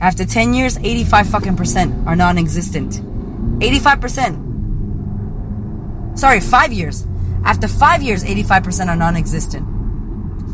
After 0.00 0.24
10 0.24 0.54
years, 0.54 0.78
85 0.78 1.28
fucking 1.28 1.56
percent 1.56 2.06
are 2.06 2.16
non-existent. 2.16 2.94
85%. 3.60 4.54
Sorry, 6.18 6.40
five 6.40 6.72
years. 6.72 7.06
After 7.44 7.68
five 7.68 8.02
years, 8.02 8.24
85% 8.24 8.88
are 8.88 8.96
non 8.96 9.16
existent. 9.16 9.68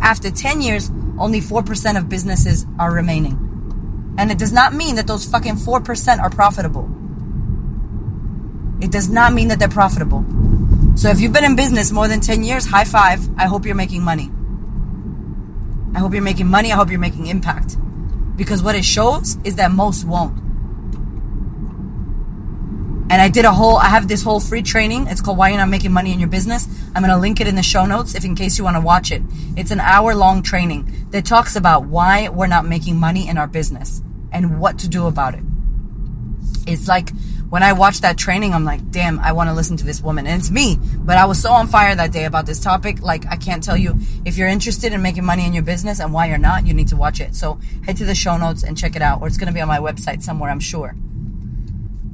After 0.03 0.31
10 0.31 0.61
years, 0.61 0.91
only 1.21 1.41
4% 1.41 1.99
of 1.99 2.09
businesses 2.09 2.67
are 2.79 2.93
remaining. 2.93 3.37
And 4.19 4.31
it 4.31 4.39
does 4.39 4.53
not 4.53 4.75
mean 4.75 4.97
that 4.97 5.07
those 5.07 5.25
fucking 5.25 5.57
4% 5.57 6.19
are 6.19 6.31
profitable. 6.31 6.91
It 8.83 8.91
does 8.91 9.09
not 9.09 9.33
mean 9.35 9.49
that 9.49 9.59
they're 9.59 9.69
profitable. 9.69 10.25
So 10.97 11.09
if 11.11 11.21
you've 11.21 11.33
been 11.33 11.45
in 11.45 11.57
business 11.57 11.93
more 11.93 12.09
than 12.09 12.21
10 12.21 12.43
years, 12.43 12.67
high 12.67 12.85
five. 12.85 13.21
I 13.39 13.47
hope 13.47 13.65
you're 13.65 13.75
making 13.75 14.03
money. 14.03 14.31
I 15.95 15.99
hope 15.99 16.13
you're 16.13 16.23
making 16.23 16.49
money. 16.49 16.73
I 16.73 16.77
hope 16.77 16.91
you're 16.91 16.99
making 16.99 17.27
impact. 17.27 17.77
Because 18.37 18.63
what 18.63 18.75
it 18.75 18.85
shows 18.85 19.37
is 19.45 19.57
that 19.57 19.71
most 19.71 20.05
won't. 20.05 20.50
And 23.11 23.21
I 23.21 23.29
did 23.29 23.45
a 23.45 23.53
whole, 23.53 23.77
I 23.77 23.87
have 23.87 24.07
this 24.07 24.23
whole 24.23 24.39
free 24.39 24.63
training. 24.63 25.09
It's 25.09 25.21
called 25.21 25.37
Why 25.37 25.49
You're 25.49 25.59
Not 25.59 25.69
Making 25.69 25.93
Money 25.93 26.13
in 26.13 26.21
Your 26.21 26.29
Business. 26.29 26.69
I'm 26.95 27.03
going 27.03 27.13
to 27.13 27.19
link 27.19 27.41
it 27.41 27.49
in 27.49 27.57
the 27.57 27.63
show 27.63 27.85
notes 27.85 28.15
if 28.15 28.25
in 28.25 28.37
case 28.37 28.57
you 28.57 28.63
want 28.63 28.77
to 28.77 28.81
watch 28.81 29.11
it. 29.11 29.21
It's 29.57 29.73
an 29.73 29.81
hour 29.81 30.15
long 30.15 30.45
training 30.45 31.09
that 31.11 31.27
talks 31.27 31.57
about 31.57 31.87
why 31.87 32.29
we're 32.29 32.47
not 32.47 32.67
making 32.67 33.01
money 33.01 33.29
in 33.29 33.37
our 33.37 33.49
business 33.49 34.01
and 34.31 34.61
what 34.61 34.79
to 34.79 34.89
do 34.89 35.09
about 35.09 35.35
it. 35.35 35.43
It's 36.69 36.87
like 36.87 37.11
when 37.49 37.65
I 37.65 37.73
watched 37.73 38.03
that 38.03 38.17
training, 38.17 38.55
I'm 38.55 38.65
like, 38.65 38.93
damn, 38.93 39.19
I 39.19 39.33
want 39.33 39.51
to 39.51 39.55
listen 39.55 39.77
to 39.79 39.85
this 39.85 40.01
woman. 40.01 40.29
And 40.29 40.41
it's 40.41 40.53
me. 40.53 40.79
But 40.99 41.19
I 41.19 41.25
was 41.25 41.43
so 41.43 41.51
on 41.51 41.67
fire 41.67 41.97
that 41.97 42.13
day 42.13 42.27
about 42.27 42.47
this 42.47 42.61
topic. 42.61 43.03
Like, 43.03 43.27
I 43.27 43.35
can't 43.35 43.61
tell 43.61 43.77
you 43.77 43.99
if 44.25 44.39
you're 44.39 44.47
interested 44.47 44.93
in 44.93 45.03
making 45.03 45.25
money 45.25 45.45
in 45.45 45.53
your 45.53 45.65
business 45.65 45.99
and 45.99 46.13
why 46.13 46.27
you're 46.27 46.39
not, 46.39 46.65
you 46.65 46.75
need 46.75 46.87
to 46.89 46.97
watch 46.97 47.21
it. 47.21 47.35
So 47.35 47.59
head 47.85 47.97
to 47.97 48.05
the 48.05 48.15
show 48.15 48.37
notes 48.37 48.63
and 48.63 48.79
check 48.79 48.95
it 48.95 49.03
out, 49.03 49.21
or 49.21 49.27
it's 49.27 49.37
going 49.37 49.49
to 49.49 49.53
be 49.53 49.61
on 49.61 49.67
my 49.67 49.79
website 49.79 50.23
somewhere, 50.23 50.49
I'm 50.49 50.61
sure. 50.61 50.95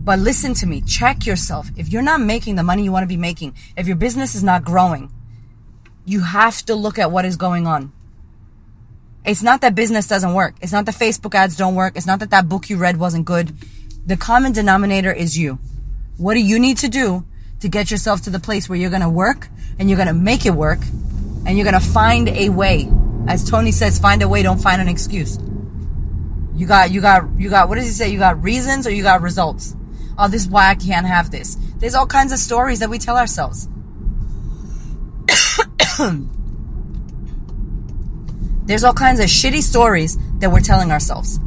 But 0.07 0.21
listen 0.21 0.55
to 0.55 0.67
me, 0.67 0.81
check 0.81 1.27
yourself. 1.27 1.69
If 1.77 1.93
you're 1.93 2.01
not 2.01 2.21
making 2.23 2.55
the 2.55 2.63
money 2.63 2.85
you 2.85 2.93
want 2.93 3.03
to 3.03 3.09
be 3.09 3.19
making, 3.19 3.55
if 3.77 3.87
your 3.87 3.97
business 3.97 4.35
is 4.35 4.43
not 4.43 4.65
growing, 4.65 5.13
you 6.07 6.21
have 6.21 6.65
to 6.67 6.75
look 6.75 6.99
at 6.99 7.11
what 7.11 7.27
is 7.27 7.37
going 7.37 7.67
on. 7.67 7.93
It's 9.27 9.43
not 9.43 9.61
that 9.61 9.75
business 9.75 10.07
doesn't 10.07 10.33
work. 10.33 10.55
It's 10.63 10.73
not 10.73 10.87
that 10.87 10.95
Facebook 10.95 11.35
ads 11.35 11.57
don't 11.57 11.75
work. 11.75 11.97
It's 11.97 12.07
not 12.07 12.21
that 12.21 12.31
that 12.31 12.49
book 12.49 12.71
you 12.71 12.79
read 12.79 12.97
wasn't 12.97 13.27
good 13.27 13.53
the 14.07 14.17
common 14.17 14.53
denominator 14.53 15.13
is 15.13 15.37
you. 15.37 15.59
What 16.17 16.35
do 16.35 16.41
you 16.41 16.61
need 16.61 16.79
to 16.79 16.89
do 16.89 17.27
to 17.61 17.69
get 17.69 17.91
yourself 17.91 18.23
to 18.23 18.31
the 18.31 18.39
place 18.39 18.69
where 18.69 18.79
you're 18.79 18.91
going 18.91 19.03
to 19.03 19.09
work 19.09 19.49
and 19.79 19.91
you're 19.91 19.97
going 19.97 20.07
to 20.09 20.15
make 20.15 20.47
it 20.47 20.55
work 20.55 20.79
and 21.45 21.59
you're 21.59 21.69
going 21.69 21.81
to 21.81 21.87
find 21.87 22.29
a 22.29 22.49
way? 22.49 22.89
As 23.27 23.49
Tony 23.49 23.73
says, 23.73 23.99
find 23.99 24.23
a 24.23 24.29
way, 24.29 24.45
don't 24.45 24.61
find 24.61 24.81
an 24.81 24.87
excuse. 24.89 25.39
You 26.55 26.67
got, 26.67 26.93
you 26.93 27.01
got, 27.01 27.25
you 27.37 27.51
got, 27.51 27.69
what 27.69 27.75
does 27.75 27.87
he 27.87 27.91
say? 27.91 28.09
You 28.09 28.21
got 28.21 28.43
reasons 28.43 28.87
or 28.87 28.91
you 28.91 29.03
got 29.03 29.21
results? 29.21 29.75
Oh, 30.19 30.29
this 30.29 30.43
is 30.43 30.49
why 30.49 30.69
I 30.69 30.75
can't 30.75 31.07
have 31.07 31.31
this. 31.31 31.57
There's 31.79 31.95
all 31.95 32.07
kinds 32.07 32.33
of 32.33 32.39
stories 32.39 32.81
that 32.81 32.89
we 32.89 32.99
tell 32.99 33.17
ourselves. 33.17 33.69
There's 38.67 38.83
all 38.83 38.95
kinds 38.95 39.21
of 39.21 39.27
shitty 39.27 39.63
stories 39.63 40.19
that 40.39 40.51
we're 40.51 40.61
telling 40.61 40.91
ourselves. 40.91 41.39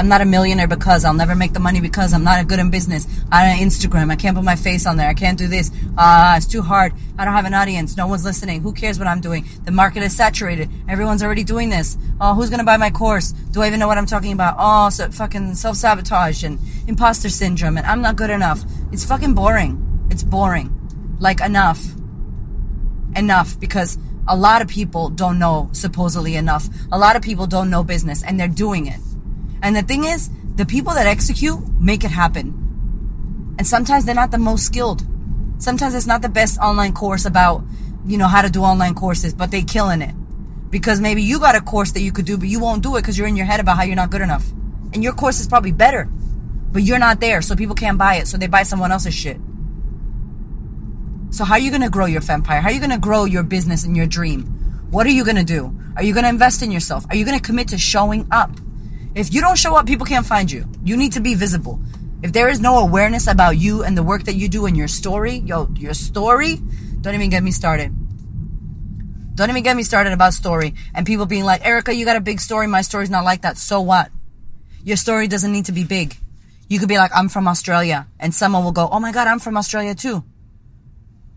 I'm 0.00 0.08
not 0.08 0.22
a 0.22 0.24
millionaire 0.24 0.66
because 0.66 1.04
I'll 1.04 1.12
never 1.12 1.34
make 1.34 1.52
the 1.52 1.60
money 1.60 1.78
because 1.78 2.14
I'm 2.14 2.24
not 2.24 2.48
good 2.48 2.58
in 2.58 2.70
business. 2.70 3.06
I 3.30 3.46
don't 3.46 3.68
Instagram. 3.68 4.10
I 4.10 4.16
can't 4.16 4.34
put 4.34 4.46
my 4.46 4.56
face 4.56 4.86
on 4.86 4.96
there. 4.96 5.06
I 5.06 5.12
can't 5.12 5.36
do 5.36 5.46
this. 5.46 5.70
Uh, 5.98 6.32
it's 6.38 6.46
too 6.46 6.62
hard. 6.62 6.94
I 7.18 7.26
don't 7.26 7.34
have 7.34 7.44
an 7.44 7.52
audience. 7.52 7.98
No 7.98 8.06
one's 8.06 8.24
listening. 8.24 8.62
Who 8.62 8.72
cares 8.72 8.98
what 8.98 9.06
I'm 9.06 9.20
doing? 9.20 9.46
The 9.66 9.72
market 9.72 10.02
is 10.02 10.16
saturated. 10.16 10.70
Everyone's 10.88 11.22
already 11.22 11.44
doing 11.44 11.68
this. 11.68 11.98
Oh, 12.18 12.32
who's 12.32 12.48
to 12.48 12.64
buy 12.64 12.78
my 12.78 12.88
course? 12.88 13.32
Do 13.32 13.60
I 13.60 13.66
even 13.66 13.78
know 13.78 13.88
what 13.88 13.98
I'm 13.98 14.06
talking 14.06 14.32
about? 14.32 14.56
Oh, 14.58 14.88
so 14.88 15.10
fucking 15.10 15.54
self-sabotage 15.54 16.44
and 16.44 16.58
imposter 16.86 17.28
syndrome 17.28 17.76
and 17.76 17.86
I'm 17.86 18.00
not 18.00 18.16
good 18.16 18.30
enough. 18.30 18.64
It's 18.92 19.04
fucking 19.04 19.34
boring. 19.34 20.08
It's 20.10 20.22
boring. 20.22 20.74
Like 21.18 21.42
enough. 21.42 21.84
Enough 23.16 23.60
because 23.60 23.98
a 24.26 24.34
lot 24.34 24.62
of 24.62 24.68
people 24.68 25.10
don't 25.10 25.38
know 25.38 25.68
supposedly 25.72 26.36
enough. 26.36 26.68
A 26.90 26.98
lot 26.98 27.16
of 27.16 27.22
people 27.22 27.46
don't 27.46 27.68
know 27.68 27.84
business 27.84 28.24
and 28.24 28.40
they're 28.40 28.48
doing 28.48 28.86
it. 28.86 28.98
And 29.62 29.76
the 29.76 29.82
thing 29.82 30.04
is, 30.04 30.30
the 30.56 30.66
people 30.66 30.94
that 30.94 31.06
execute 31.06 31.60
make 31.78 32.04
it 32.04 32.10
happen. 32.10 33.54
And 33.58 33.66
sometimes 33.66 34.04
they're 34.04 34.14
not 34.14 34.30
the 34.30 34.38
most 34.38 34.64
skilled. 34.64 35.02
Sometimes 35.58 35.94
it's 35.94 36.06
not 36.06 36.22
the 36.22 36.28
best 36.28 36.58
online 36.58 36.92
course 36.92 37.24
about, 37.26 37.62
you 38.06 38.16
know, 38.16 38.28
how 38.28 38.42
to 38.42 38.50
do 38.50 38.62
online 38.62 38.94
courses, 38.94 39.34
but 39.34 39.50
they 39.50 39.62
killing 39.62 40.02
it. 40.02 40.14
Because 40.70 41.00
maybe 41.00 41.22
you 41.22 41.38
got 41.38 41.54
a 41.56 41.60
course 41.60 41.92
that 41.92 42.00
you 42.00 42.12
could 42.12 42.24
do, 42.24 42.38
but 42.38 42.48
you 42.48 42.60
won't 42.60 42.82
do 42.82 42.96
it 42.96 43.02
because 43.02 43.18
you're 43.18 43.26
in 43.26 43.36
your 43.36 43.46
head 43.46 43.60
about 43.60 43.76
how 43.76 43.82
you're 43.82 43.96
not 43.96 44.10
good 44.10 44.22
enough. 44.22 44.48
And 44.94 45.02
your 45.02 45.12
course 45.12 45.40
is 45.40 45.46
probably 45.46 45.72
better, 45.72 46.04
but 46.72 46.82
you're 46.82 46.98
not 46.98 47.20
there, 47.20 47.42
so 47.42 47.54
people 47.54 47.74
can't 47.74 47.98
buy 47.98 48.16
it, 48.16 48.28
so 48.28 48.38
they 48.38 48.46
buy 48.46 48.62
someone 48.62 48.92
else's 48.92 49.14
shit. 49.14 49.38
So 51.30 51.44
how 51.44 51.54
are 51.54 51.60
you 51.60 51.70
going 51.70 51.82
to 51.82 51.90
grow 51.90 52.06
your 52.06 52.22
empire? 52.28 52.60
How 52.60 52.68
are 52.68 52.72
you 52.72 52.80
going 52.80 52.90
to 52.90 52.98
grow 52.98 53.24
your 53.24 53.42
business 53.42 53.84
and 53.84 53.96
your 53.96 54.06
dream? 54.06 54.42
What 54.90 55.06
are 55.06 55.10
you 55.10 55.24
going 55.24 55.36
to 55.36 55.44
do? 55.44 55.76
Are 55.96 56.02
you 56.02 56.12
going 56.12 56.24
to 56.24 56.30
invest 56.30 56.62
in 56.62 56.70
yourself? 56.70 57.04
Are 57.10 57.16
you 57.16 57.24
going 57.24 57.38
to 57.38 57.44
commit 57.44 57.68
to 57.68 57.78
showing 57.78 58.26
up? 58.30 58.50
If 59.14 59.34
you 59.34 59.40
don't 59.40 59.58
show 59.58 59.74
up, 59.74 59.86
people 59.86 60.06
can't 60.06 60.26
find 60.26 60.50
you. 60.50 60.66
You 60.84 60.96
need 60.96 61.12
to 61.12 61.20
be 61.20 61.34
visible. 61.34 61.80
If 62.22 62.32
there 62.32 62.48
is 62.48 62.60
no 62.60 62.78
awareness 62.78 63.26
about 63.26 63.56
you 63.56 63.82
and 63.82 63.96
the 63.96 64.02
work 64.02 64.24
that 64.24 64.34
you 64.34 64.48
do 64.48 64.66
and 64.66 64.76
your 64.76 64.88
story, 64.88 65.36
yo, 65.36 65.68
your 65.74 65.94
story, 65.94 66.56
don't 67.00 67.14
even 67.14 67.30
get 67.30 67.42
me 67.42 67.50
started. 67.50 67.92
Don't 69.34 69.48
even 69.48 69.62
get 69.62 69.74
me 69.74 69.82
started 69.82 70.12
about 70.12 70.34
story 70.34 70.74
and 70.94 71.06
people 71.06 71.24
being 71.24 71.44
like, 71.44 71.64
Erica, 71.64 71.94
you 71.94 72.04
got 72.04 72.16
a 72.16 72.20
big 72.20 72.40
story. 72.40 72.66
My 72.66 72.82
story's 72.82 73.08
not 73.08 73.24
like 73.24 73.42
that. 73.42 73.56
So 73.56 73.80
what? 73.80 74.10
Your 74.84 74.98
story 74.98 75.28
doesn't 75.28 75.50
need 75.50 75.64
to 75.66 75.72
be 75.72 75.84
big. 75.84 76.16
You 76.68 76.78
could 76.78 76.88
be 76.88 76.98
like, 76.98 77.10
I'm 77.14 77.28
from 77.28 77.48
Australia 77.48 78.06
and 78.18 78.34
someone 78.34 78.64
will 78.64 78.72
go, 78.72 78.88
Oh 78.92 79.00
my 79.00 79.12
God, 79.12 79.26
I'm 79.26 79.38
from 79.38 79.56
Australia 79.56 79.94
too. 79.94 80.24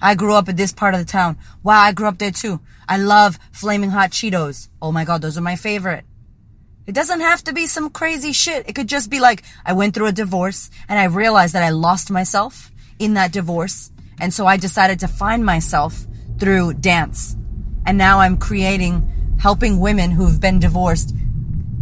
I 0.01 0.15
grew 0.15 0.33
up 0.33 0.49
in 0.49 0.57
this 0.57 0.73
part 0.73 0.95
of 0.95 0.99
the 0.99 1.05
town. 1.05 1.37
Wow, 1.63 1.79
I 1.79 1.93
grew 1.93 2.07
up 2.07 2.17
there 2.17 2.31
too. 2.31 2.59
I 2.89 2.97
love 2.97 3.39
flaming 3.53 3.89
hot 3.89 4.11
Cheetos. 4.11 4.67
Oh 4.81 4.91
my 4.91 5.05
God, 5.05 5.21
those 5.21 5.37
are 5.37 5.41
my 5.41 5.55
favorite. 5.55 6.03
It 6.85 6.93
doesn't 6.93 7.21
have 7.21 7.41
to 7.45 7.53
be 7.53 7.65
some 7.65 7.89
crazy 7.89 8.33
shit. 8.33 8.67
It 8.67 8.75
could 8.75 8.87
just 8.89 9.09
be 9.09 9.21
like, 9.21 9.43
I 9.65 9.71
went 9.71 9.93
through 9.93 10.07
a 10.07 10.11
divorce 10.11 10.69
and 10.89 10.99
I 10.99 11.05
realized 11.05 11.53
that 11.53 11.63
I 11.63 11.69
lost 11.69 12.11
myself 12.11 12.71
in 12.99 13.13
that 13.13 13.31
divorce. 13.31 13.89
And 14.19 14.33
so 14.33 14.45
I 14.45 14.57
decided 14.57 14.99
to 14.99 15.07
find 15.07 15.45
myself 15.45 16.05
through 16.39 16.73
dance. 16.73 17.37
And 17.85 17.97
now 17.97 18.19
I'm 18.19 18.35
creating, 18.35 19.35
helping 19.39 19.79
women 19.79 20.11
who've 20.11 20.41
been 20.41 20.59
divorced 20.59 21.15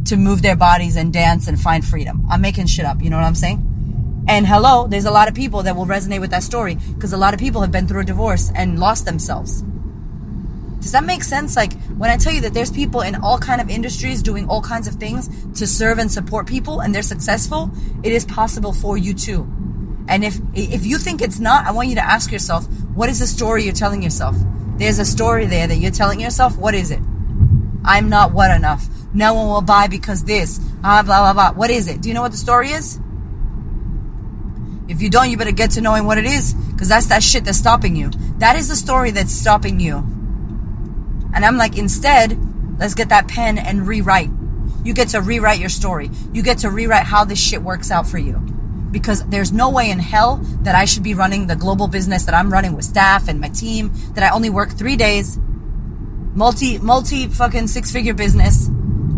to 0.05 0.17
move 0.17 0.43
their 0.43 0.55
bodies 0.55 0.95
and 0.95 1.11
dance 1.11 1.47
and 1.47 1.59
find 1.59 1.83
freedom. 1.83 2.23
I'm 2.29 2.41
making 2.41 2.67
shit 2.67 2.85
up. 2.85 3.01
You 3.01 3.09
know 3.09 3.17
what 3.17 3.25
I'm 3.25 3.35
saying? 3.35 3.67
And 4.27 4.45
hello, 4.45 4.85
there's 4.85 5.05
a 5.05 5.11
lot 5.11 5.27
of 5.27 5.33
people 5.33 5.63
that 5.63 5.75
will 5.75 5.87
resonate 5.87 6.21
with 6.21 6.29
that 6.29 6.43
story 6.43 6.75
because 6.93 7.11
a 7.11 7.17
lot 7.17 7.33
of 7.33 7.39
people 7.39 7.61
have 7.61 7.71
been 7.71 7.87
through 7.87 8.01
a 8.01 8.05
divorce 8.05 8.51
and 8.53 8.79
lost 8.79 9.05
themselves. 9.05 9.63
Does 10.81 10.91
that 10.93 11.03
make 11.03 11.23
sense? 11.23 11.55
Like 11.55 11.73
when 11.91 12.09
I 12.09 12.17
tell 12.17 12.33
you 12.33 12.41
that 12.41 12.53
there's 12.53 12.71
people 12.71 13.01
in 13.01 13.15
all 13.15 13.37
kind 13.37 13.61
of 13.61 13.69
industries 13.69 14.21
doing 14.23 14.49
all 14.49 14.61
kinds 14.61 14.87
of 14.87 14.95
things 14.95 15.29
to 15.59 15.67
serve 15.67 15.99
and 15.99 16.11
support 16.11 16.47
people 16.47 16.81
and 16.81 16.93
they're 16.93 17.03
successful, 17.03 17.71
it 18.03 18.11
is 18.11 18.25
possible 18.25 18.73
for 18.73 18.97
you 18.97 19.13
too. 19.13 19.47
And 20.07 20.25
if 20.25 20.39
if 20.53 20.85
you 20.85 20.97
think 20.97 21.21
it's 21.21 21.39
not, 21.39 21.65
I 21.65 21.71
want 21.71 21.89
you 21.89 21.95
to 21.95 22.03
ask 22.03 22.31
yourself, 22.31 22.67
what 22.95 23.09
is 23.09 23.19
the 23.19 23.27
story 23.27 23.63
you're 23.63 23.73
telling 23.73 24.01
yourself? 24.01 24.35
There's 24.77 24.97
a 24.97 25.05
story 25.05 25.45
there 25.45 25.67
that 25.67 25.77
you're 25.77 25.91
telling 25.91 26.19
yourself. 26.19 26.57
What 26.57 26.73
is 26.73 26.89
it? 26.89 26.99
I'm 27.85 28.09
not 28.09 28.33
what 28.33 28.49
enough. 28.51 28.87
No 29.13 29.35
one 29.35 29.47
will 29.47 29.61
buy 29.61 29.87
because 29.87 30.23
this. 30.23 30.59
Ah, 30.83 31.03
blah 31.03 31.21
blah 31.21 31.33
blah. 31.33 31.57
What 31.57 31.69
is 31.69 31.87
it? 31.87 32.01
Do 32.01 32.09
you 32.09 32.15
know 32.15 32.23
what 32.23 32.31
the 32.31 32.37
story 32.37 32.71
is? 32.71 32.99
If 34.87 35.01
you 35.01 35.09
don't, 35.09 35.29
you 35.29 35.37
better 35.37 35.51
get 35.51 35.71
to 35.71 35.81
knowing 35.81 36.05
what 36.05 36.17
it 36.17 36.25
is, 36.25 36.53
because 36.53 36.89
that's 36.89 37.05
that 37.07 37.23
shit 37.23 37.45
that's 37.45 37.57
stopping 37.57 37.95
you. 37.95 38.09
That 38.39 38.55
is 38.55 38.67
the 38.67 38.75
story 38.75 39.11
that's 39.11 39.31
stopping 39.31 39.79
you. 39.79 40.05
And 41.33 41.45
I'm 41.45 41.57
like, 41.57 41.77
instead, 41.77 42.37
let's 42.79 42.93
get 42.93 43.09
that 43.09 43.27
pen 43.27 43.57
and 43.57 43.87
rewrite. 43.87 44.29
You 44.83 44.93
get 44.93 45.09
to 45.09 45.21
rewrite 45.21 45.59
your 45.59 45.69
story. 45.69 46.09
You 46.33 46.41
get 46.41 46.59
to 46.59 46.69
rewrite 46.69 47.05
how 47.05 47.25
this 47.25 47.39
shit 47.39 47.61
works 47.61 47.91
out 47.91 48.07
for 48.07 48.17
you. 48.17 48.37
Because 48.91 49.25
there's 49.27 49.51
no 49.51 49.69
way 49.69 49.89
in 49.89 49.99
hell 49.99 50.37
that 50.63 50.75
I 50.75 50.85
should 50.85 51.03
be 51.03 51.13
running 51.13 51.47
the 51.47 51.55
global 51.55 51.87
business 51.87 52.25
that 52.25 52.35
I'm 52.35 52.51
running 52.51 52.75
with 52.75 52.83
staff 52.83 53.27
and 53.27 53.39
my 53.39 53.49
team, 53.49 53.91
that 54.15 54.23
I 54.23 54.35
only 54.35 54.49
work 54.49 54.71
three 54.71 54.97
days, 54.97 55.37
multi, 56.33 56.77
multi 56.79 57.27
fucking 57.27 57.67
six 57.67 57.91
figure 57.91 58.13
business. 58.13 58.69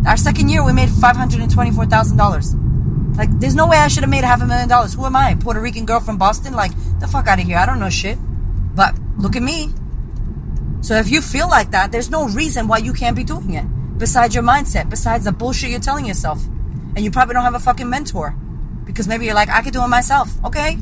Our 0.05 0.17
second 0.17 0.49
year, 0.49 0.63
we 0.63 0.73
made 0.73 0.89
$524,000. 0.89 3.17
Like, 3.17 3.29
there's 3.39 3.55
no 3.55 3.67
way 3.67 3.77
I 3.77 3.87
should 3.87 4.03
have 4.03 4.09
made 4.09 4.23
half 4.23 4.41
a 4.41 4.45
million 4.45 4.67
dollars. 4.67 4.93
Who 4.93 5.05
am 5.05 5.15
I? 5.15 5.35
Puerto 5.35 5.61
Rican 5.61 5.85
girl 5.85 5.99
from 5.99 6.17
Boston? 6.17 6.53
Like, 6.53 6.71
the 6.99 7.07
fuck 7.07 7.27
out 7.27 7.39
of 7.39 7.45
here. 7.45 7.57
I 7.57 7.65
don't 7.65 7.79
know 7.79 7.89
shit. 7.89 8.17
But 8.75 8.95
look 9.17 9.35
at 9.35 9.43
me. 9.43 9.69
So 10.83 10.95
if 10.95 11.09
you 11.09 11.21
feel 11.21 11.47
like 11.47 11.71
that, 11.71 11.93
there's 11.93 12.09
no 12.09 12.27
reason 12.27 12.67
why 12.67 12.79
you 12.79 12.91
can't 12.91 13.15
be 13.15 13.23
doing 13.23 13.53
it. 13.53 13.63
Besides 13.97 14.35
your 14.35 14.43
mindset, 14.43 14.89
besides 14.89 15.23
the 15.23 15.31
bullshit 15.31 15.69
you're 15.69 15.79
telling 15.79 16.05
yourself. 16.05 16.43
And 16.95 16.99
you 16.99 17.09
probably 17.09 17.35
don't 17.35 17.45
have 17.45 17.55
a 17.55 17.59
fucking 17.59 17.89
mentor. 17.89 18.35
Because 18.83 19.07
maybe 19.07 19.23
you're 19.23 19.33
like, 19.33 19.47
I 19.47 19.61
could 19.61 19.71
do 19.71 19.81
it 19.81 19.87
myself. 19.87 20.29
Okay. 20.43 20.77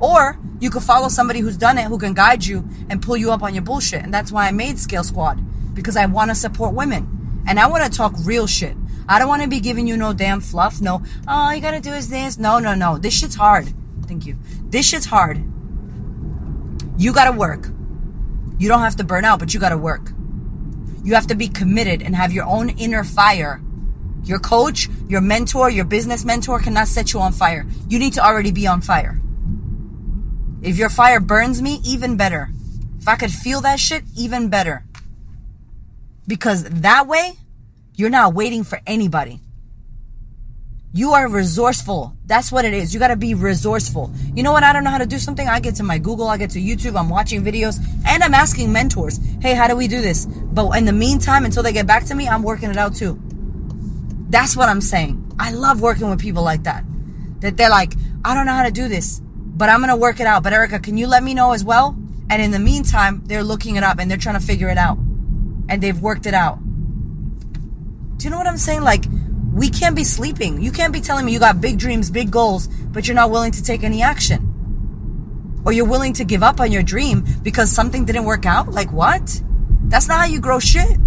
Or 0.00 0.36
you 0.58 0.68
could 0.68 0.82
follow 0.82 1.08
somebody 1.08 1.38
who's 1.38 1.56
done 1.56 1.78
it, 1.78 1.84
who 1.84 1.96
can 1.96 2.12
guide 2.12 2.44
you 2.44 2.68
and 2.88 3.00
pull 3.00 3.16
you 3.16 3.30
up 3.30 3.44
on 3.44 3.54
your 3.54 3.62
bullshit. 3.62 4.02
And 4.02 4.12
that's 4.12 4.32
why 4.32 4.48
I 4.48 4.50
made 4.50 4.80
Scale 4.80 5.04
Squad. 5.04 5.40
Because 5.76 5.96
I 5.96 6.06
want 6.06 6.32
to 6.32 6.34
support 6.34 6.74
women. 6.74 7.42
And 7.46 7.60
I 7.60 7.68
want 7.68 7.84
to 7.84 7.96
talk 7.96 8.14
real 8.24 8.48
shit. 8.48 8.76
I 9.08 9.20
don't 9.20 9.28
want 9.28 9.42
to 9.42 9.48
be 9.48 9.60
giving 9.60 9.86
you 9.86 9.96
no 9.96 10.12
damn 10.12 10.40
fluff. 10.40 10.80
No, 10.80 11.02
oh, 11.28 11.32
all 11.32 11.54
you 11.54 11.60
gotta 11.60 11.80
do 11.80 11.92
is 11.92 12.08
this. 12.08 12.36
No, 12.36 12.58
no, 12.58 12.74
no. 12.74 12.98
This 12.98 13.14
shit's 13.14 13.36
hard. 13.36 13.72
Thank 14.06 14.26
you. 14.26 14.36
This 14.64 14.88
shit's 14.88 15.06
hard. 15.06 15.38
You 16.98 17.12
gotta 17.12 17.32
work. 17.36 17.70
You 18.60 18.68
don't 18.68 18.80
have 18.80 18.96
to 18.96 19.04
burn 19.04 19.24
out, 19.24 19.38
but 19.38 19.54
you 19.54 19.58
got 19.58 19.70
to 19.70 19.78
work. 19.78 20.12
You 21.02 21.14
have 21.14 21.28
to 21.28 21.34
be 21.34 21.48
committed 21.48 22.02
and 22.02 22.14
have 22.14 22.30
your 22.30 22.44
own 22.44 22.68
inner 22.68 23.04
fire. 23.04 23.58
Your 24.22 24.38
coach, 24.38 24.86
your 25.08 25.22
mentor, 25.22 25.70
your 25.70 25.86
business 25.86 26.26
mentor 26.26 26.58
cannot 26.58 26.86
set 26.86 27.14
you 27.14 27.20
on 27.20 27.32
fire. 27.32 27.64
You 27.88 27.98
need 27.98 28.12
to 28.12 28.20
already 28.20 28.52
be 28.52 28.66
on 28.66 28.82
fire. 28.82 29.18
If 30.60 30.76
your 30.76 30.90
fire 30.90 31.20
burns 31.20 31.62
me, 31.62 31.80
even 31.86 32.18
better. 32.18 32.50
If 32.98 33.08
I 33.08 33.16
could 33.16 33.30
feel 33.30 33.62
that 33.62 33.80
shit, 33.80 34.04
even 34.14 34.50
better. 34.50 34.84
Because 36.26 36.64
that 36.64 37.06
way, 37.06 37.38
you're 37.96 38.10
not 38.10 38.34
waiting 38.34 38.62
for 38.62 38.78
anybody. 38.86 39.40
You 40.92 41.12
are 41.12 41.28
resourceful. 41.28 42.16
That's 42.26 42.50
what 42.50 42.64
it 42.64 42.74
is. 42.74 42.92
You 42.92 42.98
got 42.98 43.08
to 43.08 43.16
be 43.16 43.34
resourceful. 43.34 44.10
You 44.34 44.42
know 44.42 44.50
what? 44.50 44.64
I 44.64 44.72
don't 44.72 44.82
know 44.82 44.90
how 44.90 44.98
to 44.98 45.06
do 45.06 45.18
something. 45.18 45.46
I 45.46 45.60
get 45.60 45.76
to 45.76 45.84
my 45.84 45.98
Google, 45.98 46.26
I 46.26 46.36
get 46.36 46.50
to 46.50 46.60
YouTube, 46.60 46.98
I'm 46.98 47.08
watching 47.08 47.44
videos, 47.44 47.78
and 48.08 48.24
I'm 48.24 48.34
asking 48.34 48.72
mentors, 48.72 49.20
hey, 49.40 49.54
how 49.54 49.68
do 49.68 49.76
we 49.76 49.86
do 49.86 50.00
this? 50.00 50.26
But 50.26 50.76
in 50.76 50.86
the 50.86 50.92
meantime, 50.92 51.44
until 51.44 51.62
they 51.62 51.72
get 51.72 51.86
back 51.86 52.06
to 52.06 52.14
me, 52.16 52.26
I'm 52.26 52.42
working 52.42 52.70
it 52.70 52.76
out 52.76 52.96
too. 52.96 53.20
That's 54.30 54.56
what 54.56 54.68
I'm 54.68 54.80
saying. 54.80 55.32
I 55.38 55.52
love 55.52 55.80
working 55.80 56.10
with 56.10 56.20
people 56.20 56.42
like 56.42 56.64
that. 56.64 56.84
That 57.38 57.56
they're 57.56 57.70
like, 57.70 57.94
I 58.24 58.34
don't 58.34 58.46
know 58.46 58.52
how 58.52 58.64
to 58.64 58.72
do 58.72 58.88
this, 58.88 59.20
but 59.24 59.68
I'm 59.68 59.78
going 59.78 59.90
to 59.90 59.96
work 59.96 60.18
it 60.18 60.26
out. 60.26 60.42
But 60.42 60.52
Erica, 60.52 60.80
can 60.80 60.98
you 60.98 61.06
let 61.06 61.22
me 61.22 61.34
know 61.34 61.52
as 61.52 61.64
well? 61.64 61.96
And 62.28 62.42
in 62.42 62.50
the 62.50 62.58
meantime, 62.58 63.22
they're 63.26 63.44
looking 63.44 63.76
it 63.76 63.84
up 63.84 63.98
and 64.00 64.10
they're 64.10 64.18
trying 64.18 64.38
to 64.38 64.44
figure 64.44 64.68
it 64.68 64.78
out. 64.78 64.98
And 65.68 65.80
they've 65.80 66.00
worked 66.00 66.26
it 66.26 66.34
out. 66.34 66.58
Do 68.18 68.24
you 68.24 68.30
know 68.30 68.38
what 68.38 68.46
I'm 68.46 68.58
saying? 68.58 68.82
Like, 68.82 69.04
we 69.60 69.68
can't 69.68 69.94
be 69.94 70.04
sleeping. 70.04 70.62
You 70.62 70.72
can't 70.72 70.90
be 70.90 71.02
telling 71.02 71.26
me 71.26 71.34
you 71.34 71.38
got 71.38 71.60
big 71.60 71.78
dreams, 71.78 72.10
big 72.10 72.30
goals, 72.30 72.66
but 72.66 73.06
you're 73.06 73.14
not 73.14 73.30
willing 73.30 73.52
to 73.52 73.62
take 73.62 73.82
any 73.84 74.00
action. 74.00 75.60
Or 75.66 75.72
you're 75.72 75.84
willing 75.84 76.14
to 76.14 76.24
give 76.24 76.42
up 76.42 76.60
on 76.60 76.72
your 76.72 76.82
dream 76.82 77.26
because 77.42 77.70
something 77.70 78.06
didn't 78.06 78.24
work 78.24 78.46
out? 78.46 78.68
Like 78.70 78.90
what? 78.90 79.42
That's 79.84 80.08
not 80.08 80.20
how 80.20 80.24
you 80.24 80.40
grow 80.40 80.60
shit. 80.60 80.98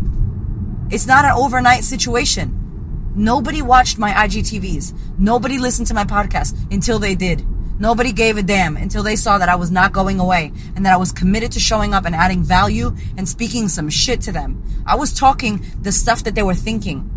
It's 0.92 1.08
not 1.08 1.26
an 1.26 1.32
overnight 1.32 1.84
situation. 1.84 3.12
Nobody 3.16 3.64
watched 3.64 3.98
my 3.98 4.12
IGTVs. 4.12 5.18
Nobody 5.18 5.58
listened 5.58 5.88
to 5.88 5.96
my 5.96 6.04
podcast 6.04 6.56
until 6.72 7.00
they 7.00 7.16
did. 7.16 7.44
Nobody 7.80 8.12
gave 8.12 8.38
a 8.38 8.44
damn 8.44 8.78
until 8.78 9.02
they 9.02 9.16
saw 9.16 9.40
that 9.40 9.50
I 9.50 9.56
was 9.56 9.72
not 9.72 9.94
going 9.94 10.20
away 10.20 10.52
and 10.76 10.86
that 10.86 10.94
I 10.94 10.98
was 10.98 11.12
committed 11.12 11.52
to 11.54 11.60
showing 11.60 11.96
up 11.96 12.06
and 12.06 12.14
adding 12.14 12.44
value 12.44 12.96
and 13.18 13.28
speaking 13.28 13.68
some 13.68 13.90
shit 13.90 14.22
to 14.22 14.32
them. 14.32 14.62
I 14.86 14.94
was 14.94 15.12
talking 15.12 15.66
the 15.82 15.92
stuff 15.92 16.24
that 16.26 16.36
they 16.36 16.44
were 16.44 16.54
thinking. 16.54 17.10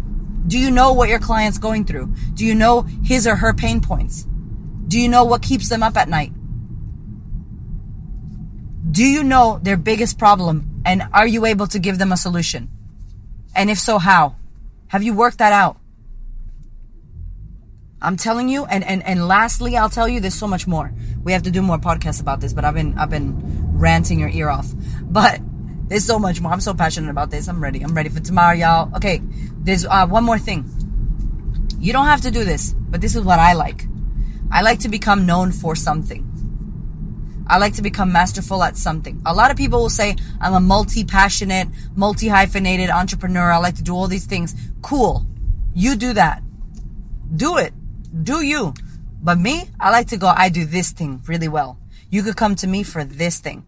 Do 0.47 0.59
you 0.59 0.71
know 0.71 0.93
what 0.93 1.09
your 1.09 1.19
client's 1.19 1.59
going 1.59 1.85
through? 1.85 2.15
Do 2.35 2.45
you 2.45 2.55
know 2.55 2.83
his 2.83 3.27
or 3.27 3.37
her 3.37 3.53
pain 3.53 3.81
points? 3.81 4.27
Do 4.87 5.01
you 5.01 5.09
know 5.09 5.25
what 5.25 5.43
keeps 5.43 5.69
them 5.69 5.83
up 5.83 5.97
at 5.97 6.09
night? 6.09 6.33
Do 8.91 9.05
you 9.05 9.25
know 9.25 9.59
their 9.63 9.77
biggest 9.77 10.19
problem 10.19 10.83
and 10.85 11.03
are 11.13 11.27
you 11.27 11.45
able 11.45 11.67
to 11.69 11.79
give 11.79 11.99
them 11.99 12.13
a 12.13 12.17
solution? 12.17 12.71
And 13.55 13.71
if 13.71 13.79
so, 13.79 13.99
how? 13.99 14.37
Have 14.89 15.03
you 15.03 15.15
worked 15.15 15.39
that 15.39 15.53
out? 15.53 15.79
I'm 18.01 18.17
telling 18.17 18.49
you, 18.49 18.67
and, 18.67 18.85
and, 18.85 19.03
and 19.03 19.27
lastly, 19.27 19.77
I'll 19.77 19.91
tell 19.91 20.07
you 20.09 20.21
there's 20.21 20.35
so 20.35 20.47
much 20.47 20.67
more. 20.67 20.93
We 21.25 21.33
have 21.33 21.43
to 21.45 21.51
do 21.51 21.63
more 21.63 21.79
podcasts 21.79 22.21
about 22.21 22.41
this, 22.41 22.53
but 22.53 22.65
I've 22.65 22.75
been 22.75 22.97
I've 22.99 23.11
been 23.11 23.35
ranting 23.73 24.21
your 24.21 24.29
ear 24.29 24.49
off. 24.49 24.73
But 25.03 25.41
there's 25.89 26.05
so 26.05 26.19
much 26.19 26.41
more. 26.41 26.53
I'm 26.53 26.61
so 26.61 26.75
passionate 26.75 27.11
about 27.11 27.31
this. 27.31 27.49
I'm 27.49 27.63
ready. 27.63 27.83
I'm 27.83 27.95
ready 27.95 28.09
for 28.09 28.21
tomorrow, 28.21 28.55
y'all. 28.55 28.95
Okay, 28.97 29.21
there's 29.59 29.85
uh, 29.85 30.07
one 30.07 30.25
more 30.25 30.39
thing. 30.39 30.69
You 31.79 31.93
don't 31.93 32.07
have 32.07 32.23
to 32.23 32.31
do 32.31 32.45
this, 32.45 32.73
but 32.73 33.01
this 33.01 33.15
is 33.15 33.23
what 33.23 33.39
I 33.39 33.53
like. 33.53 33.85
I 34.51 34.63
like 34.63 34.81
to 34.81 34.89
become 34.89 35.27
known 35.27 35.53
for 35.53 35.77
something. 35.77 36.25
I 37.49 37.59
like 37.59 37.75
to 37.75 37.83
become 37.83 38.11
masterful 38.11 38.63
at 38.65 38.77
something. 38.77 39.23
A 39.25 39.33
lot 39.33 39.53
of 39.53 39.57
people 39.57 39.81
will 39.81 39.91
say, 39.91 40.17
I'm 40.41 40.55
a 40.55 40.61
multi 40.61 41.05
passionate, 41.05 41.69
multi 41.95 42.29
hyphenated 42.29 42.91
entrepreneur. 42.91 43.53
I 43.53 43.59
like 43.59 43.77
to 43.77 43.83
do 43.83 43.95
all 43.95 44.09
these 44.09 44.27
things. 44.27 44.55
Cool. 44.83 45.25
You 45.75 45.95
do 45.95 46.13
that. 46.15 46.43
Do 47.37 47.57
it. 47.59 47.73
Do 48.25 48.43
you. 48.43 48.75
But 49.23 49.39
me, 49.39 49.69
I 49.79 49.91
like 49.91 50.09
to 50.09 50.17
go, 50.17 50.27
I 50.27 50.49
do 50.49 50.65
this 50.65 50.91
thing 50.91 51.23
really 51.27 51.49
well. 51.49 51.79
You 52.11 52.23
could 52.23 52.37
come 52.37 52.57
to 52.57 52.67
me 52.67 52.83
for 52.83 53.05
this 53.05 53.39
thing. 53.39 53.65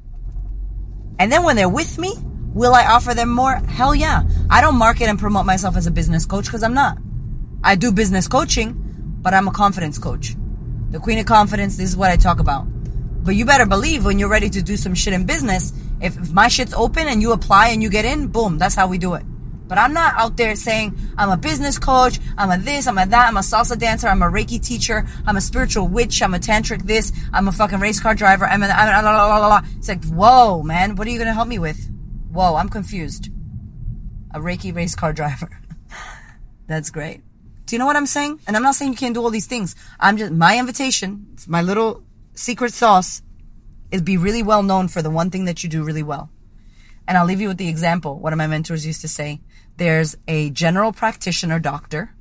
And 1.18 1.32
then 1.32 1.42
when 1.42 1.56
they're 1.56 1.68
with 1.68 1.98
me, 1.98 2.14
will 2.54 2.74
I 2.74 2.86
offer 2.86 3.14
them 3.14 3.30
more? 3.30 3.56
Hell 3.56 3.94
yeah. 3.94 4.22
I 4.50 4.60
don't 4.60 4.76
market 4.76 5.08
and 5.08 5.18
promote 5.18 5.46
myself 5.46 5.76
as 5.76 5.86
a 5.86 5.90
business 5.90 6.26
coach 6.26 6.46
because 6.46 6.62
I'm 6.62 6.74
not. 6.74 6.98
I 7.62 7.74
do 7.74 7.92
business 7.92 8.28
coaching, 8.28 8.74
but 9.20 9.34
I'm 9.34 9.48
a 9.48 9.52
confidence 9.52 9.98
coach. 9.98 10.34
The 10.90 11.00
queen 11.00 11.18
of 11.18 11.26
confidence, 11.26 11.76
this 11.76 11.90
is 11.90 11.96
what 11.96 12.10
I 12.10 12.16
talk 12.16 12.40
about. 12.40 12.66
But 13.24 13.34
you 13.34 13.44
better 13.44 13.66
believe 13.66 14.04
when 14.04 14.18
you're 14.18 14.28
ready 14.28 14.48
to 14.48 14.62
do 14.62 14.76
some 14.76 14.94
shit 14.94 15.12
in 15.12 15.26
business, 15.26 15.72
if, 16.00 16.16
if 16.16 16.32
my 16.32 16.48
shit's 16.48 16.72
open 16.72 17.08
and 17.08 17.20
you 17.20 17.32
apply 17.32 17.68
and 17.68 17.82
you 17.82 17.90
get 17.90 18.04
in, 18.04 18.28
boom, 18.28 18.58
that's 18.58 18.74
how 18.74 18.86
we 18.86 18.96
do 18.96 19.14
it. 19.14 19.24
But 19.68 19.78
I'm 19.78 19.92
not 19.92 20.14
out 20.16 20.36
there 20.36 20.56
saying 20.56 20.96
I'm 21.16 21.30
a 21.30 21.36
business 21.36 21.78
coach, 21.78 22.18
I'm 22.36 22.50
a 22.50 22.58
this, 22.58 22.86
I'm 22.86 22.96
a 22.98 23.06
that, 23.06 23.28
I'm 23.28 23.36
a 23.36 23.40
salsa 23.40 23.78
dancer, 23.78 24.08
I'm 24.08 24.22
a 24.22 24.30
Reiki 24.30 24.64
teacher, 24.64 25.06
I'm 25.26 25.36
a 25.36 25.40
spiritual 25.40 25.86
witch, 25.88 26.22
I'm 26.22 26.34
a 26.34 26.38
tantric 26.38 26.82
this, 26.84 27.12
I'm 27.32 27.48
a 27.48 27.52
fucking 27.52 27.78
race 27.78 28.00
car 28.00 28.14
driver, 28.14 28.46
I'm 28.46 28.62
a. 28.62 29.62
It's 29.76 29.88
like, 29.88 30.04
whoa, 30.06 30.62
man, 30.62 30.96
what 30.96 31.06
are 31.06 31.10
you 31.10 31.18
gonna 31.18 31.34
help 31.34 31.48
me 31.48 31.58
with? 31.58 31.90
Whoa, 32.32 32.56
I'm 32.56 32.68
confused. 32.68 33.28
A 34.34 34.40
Reiki 34.40 34.74
race 34.74 34.94
car 34.94 35.12
driver. 35.12 35.60
That's 36.66 36.90
great. 36.90 37.22
Do 37.66 37.74
you 37.74 37.78
know 37.78 37.86
what 37.86 37.96
I'm 37.96 38.06
saying? 38.06 38.40
And 38.46 38.56
I'm 38.56 38.62
not 38.62 38.74
saying 38.74 38.92
you 38.92 38.96
can't 38.98 39.14
do 39.14 39.22
all 39.22 39.30
these 39.30 39.46
things. 39.46 39.76
I'm 40.00 40.16
just, 40.16 40.32
my 40.32 40.58
invitation, 40.58 41.36
my 41.46 41.60
little 41.60 42.02
secret 42.34 42.72
sauce 42.72 43.20
is 43.90 44.00
be 44.00 44.16
really 44.16 44.42
well 44.42 44.62
known 44.62 44.88
for 44.88 45.02
the 45.02 45.10
one 45.10 45.30
thing 45.30 45.44
that 45.44 45.62
you 45.62 45.68
do 45.68 45.84
really 45.84 46.02
well. 46.02 46.30
And 47.06 47.16
I'll 47.16 47.24
leave 47.24 47.40
you 47.40 47.48
with 47.48 47.58
the 47.58 47.68
example. 47.68 48.18
One 48.18 48.32
of 48.32 48.36
my 48.36 48.46
mentors 48.46 48.86
used 48.86 49.00
to 49.00 49.08
say, 49.08 49.40
there's 49.78 50.16
a 50.26 50.50
general 50.50 50.92
practitioner 50.92 51.58
doctor 51.60 52.12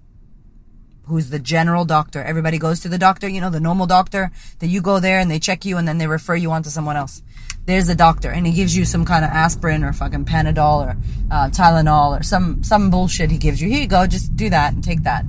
who's 1.05 1.29
the 1.29 1.39
general 1.39 1.85
doctor. 1.85 2.21
Everybody 2.21 2.57
goes 2.59 2.81
to 2.81 2.89
the 2.89 2.97
doctor, 2.97 3.27
you 3.27 3.41
know, 3.41 3.49
the 3.49 3.59
normal 3.59 3.87
doctor 3.87 4.31
that 4.59 4.67
you 4.67 4.81
go 4.81 4.99
there 4.99 5.19
and 5.19 5.31
they 5.31 5.39
check 5.39 5.65
you 5.65 5.77
and 5.77 5.87
then 5.87 5.97
they 5.97 6.07
refer 6.07 6.35
you 6.35 6.51
on 6.51 6.63
to 6.63 6.69
someone 6.69 6.95
else. 6.95 7.23
There's 7.65 7.87
the 7.87 7.95
doctor 7.95 8.29
and 8.29 8.45
he 8.45 8.53
gives 8.53 8.77
you 8.77 8.85
some 8.85 9.05
kind 9.05 9.25
of 9.25 9.31
aspirin 9.31 9.83
or 9.83 9.91
fucking 9.91 10.25
Panadol 10.25 10.85
or 10.85 10.97
uh, 11.31 11.49
Tylenol 11.49 12.19
or 12.19 12.23
some, 12.23 12.63
some 12.63 12.91
bullshit 12.91 13.31
he 13.31 13.37
gives 13.37 13.61
you. 13.61 13.69
Here 13.69 13.81
you 13.81 13.87
go. 13.87 14.05
Just 14.05 14.35
do 14.35 14.49
that 14.49 14.73
and 14.73 14.83
take 14.83 15.03
that. 15.03 15.25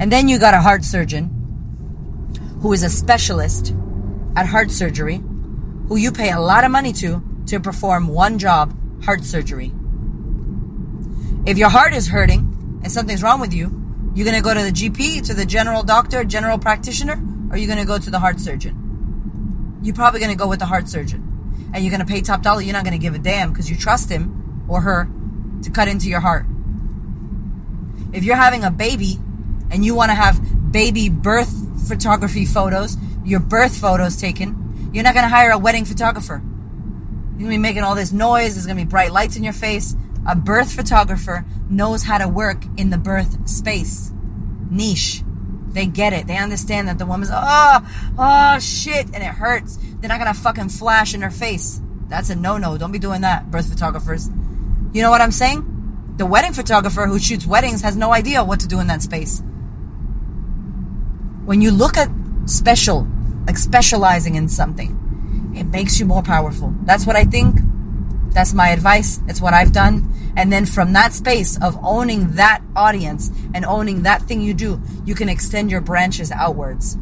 And 0.00 0.10
then 0.10 0.28
you 0.28 0.38
got 0.38 0.54
a 0.54 0.60
heart 0.60 0.84
surgeon 0.84 1.36
who 2.62 2.72
is 2.72 2.82
a 2.82 2.88
specialist 2.88 3.74
at 4.36 4.46
heart 4.46 4.70
surgery 4.70 5.20
who 5.88 5.96
you 5.96 6.12
pay 6.12 6.30
a 6.30 6.40
lot 6.40 6.64
of 6.64 6.70
money 6.70 6.92
to 6.94 7.22
to 7.48 7.58
perform 7.58 8.06
one 8.06 8.38
job, 8.38 8.72
heart 9.04 9.24
surgery. 9.24 9.72
If 11.46 11.56
your 11.56 11.70
heart 11.70 11.94
is 11.94 12.08
hurting 12.08 12.80
and 12.82 12.92
something's 12.92 13.22
wrong 13.22 13.40
with 13.40 13.54
you, 13.54 13.76
you're 14.14 14.24
going 14.24 14.36
to 14.36 14.42
go 14.42 14.52
to 14.52 14.62
the 14.62 14.70
GP, 14.70 15.26
to 15.26 15.34
the 15.34 15.46
general 15.46 15.82
doctor, 15.82 16.24
general 16.24 16.58
practitioner, 16.58 17.20
or 17.50 17.56
you're 17.56 17.66
going 17.66 17.78
to 17.78 17.86
go 17.86 17.98
to 17.98 18.10
the 18.10 18.18
heart 18.18 18.40
surgeon. 18.40 19.78
You're 19.82 19.94
probably 19.94 20.20
going 20.20 20.32
to 20.32 20.36
go 20.36 20.48
with 20.48 20.58
the 20.58 20.66
heart 20.66 20.88
surgeon. 20.88 21.70
And 21.72 21.84
you're 21.84 21.90
going 21.90 22.04
to 22.04 22.12
pay 22.12 22.20
top 22.20 22.42
dollar. 22.42 22.60
You're 22.60 22.72
not 22.72 22.84
going 22.84 22.98
to 22.98 23.02
give 23.02 23.14
a 23.14 23.18
damn 23.18 23.52
because 23.52 23.70
you 23.70 23.76
trust 23.76 24.10
him 24.10 24.66
or 24.68 24.80
her 24.82 25.08
to 25.62 25.70
cut 25.70 25.88
into 25.88 26.08
your 26.08 26.20
heart. 26.20 26.44
If 28.12 28.24
you're 28.24 28.36
having 28.36 28.64
a 28.64 28.70
baby 28.70 29.18
and 29.70 29.84
you 29.84 29.94
want 29.94 30.10
to 30.10 30.14
have 30.14 30.72
baby 30.72 31.08
birth 31.08 31.50
photography 31.88 32.44
photos, 32.44 32.96
your 33.24 33.40
birth 33.40 33.76
photos 33.76 34.16
taken, 34.16 34.90
you're 34.92 35.04
not 35.04 35.14
going 35.14 35.24
to 35.24 35.28
hire 35.28 35.50
a 35.50 35.58
wedding 35.58 35.84
photographer. 35.84 36.42
You're 36.42 37.48
going 37.48 37.50
to 37.50 37.56
be 37.56 37.58
making 37.58 37.84
all 37.84 37.94
this 37.94 38.12
noise. 38.12 38.54
There's 38.54 38.66
going 38.66 38.76
to 38.76 38.84
be 38.84 38.88
bright 38.88 39.12
lights 39.12 39.36
in 39.36 39.44
your 39.44 39.52
face. 39.52 39.94
A 40.26 40.36
birth 40.36 40.72
photographer 40.72 41.44
knows 41.68 42.04
how 42.04 42.18
to 42.18 42.28
work 42.28 42.64
in 42.76 42.90
the 42.90 42.98
birth 42.98 43.48
space 43.48 44.12
niche. 44.70 45.22
They 45.72 45.86
get 45.86 46.12
it. 46.12 46.26
They 46.26 46.36
understand 46.36 46.88
that 46.88 46.98
the 46.98 47.06
woman's, 47.06 47.30
oh, 47.32 48.12
oh, 48.18 48.58
shit, 48.58 49.06
and 49.06 49.22
it 49.22 49.34
hurts. 49.34 49.76
They're 49.76 50.08
not 50.08 50.18
gonna 50.18 50.34
fucking 50.34 50.70
flash 50.70 51.14
in 51.14 51.22
her 51.22 51.30
face. 51.30 51.80
That's 52.08 52.30
a 52.30 52.36
no 52.36 52.58
no. 52.58 52.76
Don't 52.76 52.92
be 52.92 52.98
doing 52.98 53.20
that, 53.20 53.50
birth 53.50 53.68
photographers. 53.68 54.28
You 54.92 55.02
know 55.02 55.10
what 55.10 55.20
I'm 55.20 55.30
saying? 55.30 56.14
The 56.16 56.26
wedding 56.26 56.52
photographer 56.52 57.06
who 57.06 57.18
shoots 57.18 57.46
weddings 57.46 57.82
has 57.82 57.96
no 57.96 58.12
idea 58.12 58.42
what 58.42 58.60
to 58.60 58.68
do 58.68 58.80
in 58.80 58.88
that 58.88 59.02
space. 59.02 59.42
When 61.44 61.62
you 61.62 61.70
look 61.70 61.96
at 61.96 62.10
special, 62.46 63.06
like 63.46 63.56
specializing 63.56 64.34
in 64.34 64.48
something, 64.48 65.52
it 65.56 65.64
makes 65.64 66.00
you 66.00 66.06
more 66.06 66.22
powerful. 66.22 66.74
That's 66.82 67.06
what 67.06 67.16
I 67.16 67.24
think. 67.24 67.60
That's 68.32 68.54
my 68.54 68.68
advice. 68.68 69.20
It's 69.26 69.40
what 69.40 69.54
I've 69.54 69.72
done. 69.72 70.12
And 70.36 70.52
then 70.52 70.66
from 70.66 70.92
that 70.92 71.12
space 71.12 71.60
of 71.60 71.78
owning 71.82 72.32
that 72.32 72.62
audience 72.76 73.30
and 73.54 73.64
owning 73.64 74.02
that 74.02 74.22
thing 74.22 74.40
you 74.40 74.54
do, 74.54 74.80
you 75.04 75.14
can 75.14 75.28
extend 75.28 75.70
your 75.70 75.80
branches 75.80 76.30
outwards. 76.30 76.96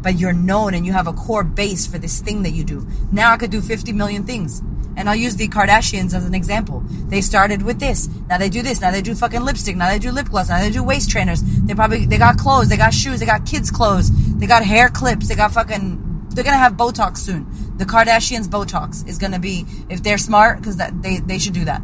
But 0.00 0.18
you're 0.18 0.32
known 0.32 0.74
and 0.74 0.84
you 0.84 0.92
have 0.92 1.06
a 1.06 1.12
core 1.12 1.44
base 1.44 1.86
for 1.86 1.98
this 1.98 2.20
thing 2.20 2.42
that 2.42 2.50
you 2.50 2.64
do. 2.64 2.86
Now 3.12 3.32
I 3.32 3.36
could 3.36 3.50
do 3.50 3.60
50 3.60 3.92
million 3.92 4.24
things. 4.24 4.62
And 4.96 5.08
I'll 5.08 5.16
use 5.16 5.36
the 5.36 5.48
Kardashians 5.48 6.12
as 6.14 6.24
an 6.26 6.34
example. 6.34 6.82
They 6.86 7.20
started 7.20 7.62
with 7.62 7.78
this. 7.78 8.08
Now 8.28 8.36
they 8.38 8.50
do 8.50 8.62
this. 8.62 8.80
Now 8.80 8.90
they 8.90 9.00
do 9.00 9.14
fucking 9.14 9.42
lipstick. 9.42 9.76
Now 9.76 9.88
they 9.88 9.98
do 9.98 10.10
lip 10.10 10.28
gloss. 10.28 10.48
Now 10.48 10.60
they 10.60 10.70
do 10.70 10.82
waist 10.82 11.10
trainers. 11.10 11.42
They 11.42 11.74
probably, 11.74 12.04
they 12.04 12.18
got 12.18 12.36
clothes. 12.36 12.68
They 12.68 12.76
got 12.76 12.92
shoes. 12.92 13.20
They 13.20 13.26
got 13.26 13.46
kids 13.46 13.70
clothes. 13.70 14.10
They 14.38 14.46
got 14.46 14.64
hair 14.64 14.88
clips. 14.88 15.28
They 15.28 15.34
got 15.34 15.52
fucking, 15.52 16.28
they're 16.30 16.44
gonna 16.44 16.58
have 16.58 16.74
Botox 16.74 17.18
soon. 17.18 17.46
The 17.76 17.84
Kardashians 17.84 18.48
Botox 18.48 19.06
is 19.08 19.18
gonna 19.18 19.38
be, 19.38 19.64
if 19.88 20.02
they're 20.02 20.18
smart, 20.18 20.58
because 20.58 20.76
they, 20.76 21.18
they 21.18 21.38
should 21.38 21.54
do 21.54 21.64
that. 21.64 21.82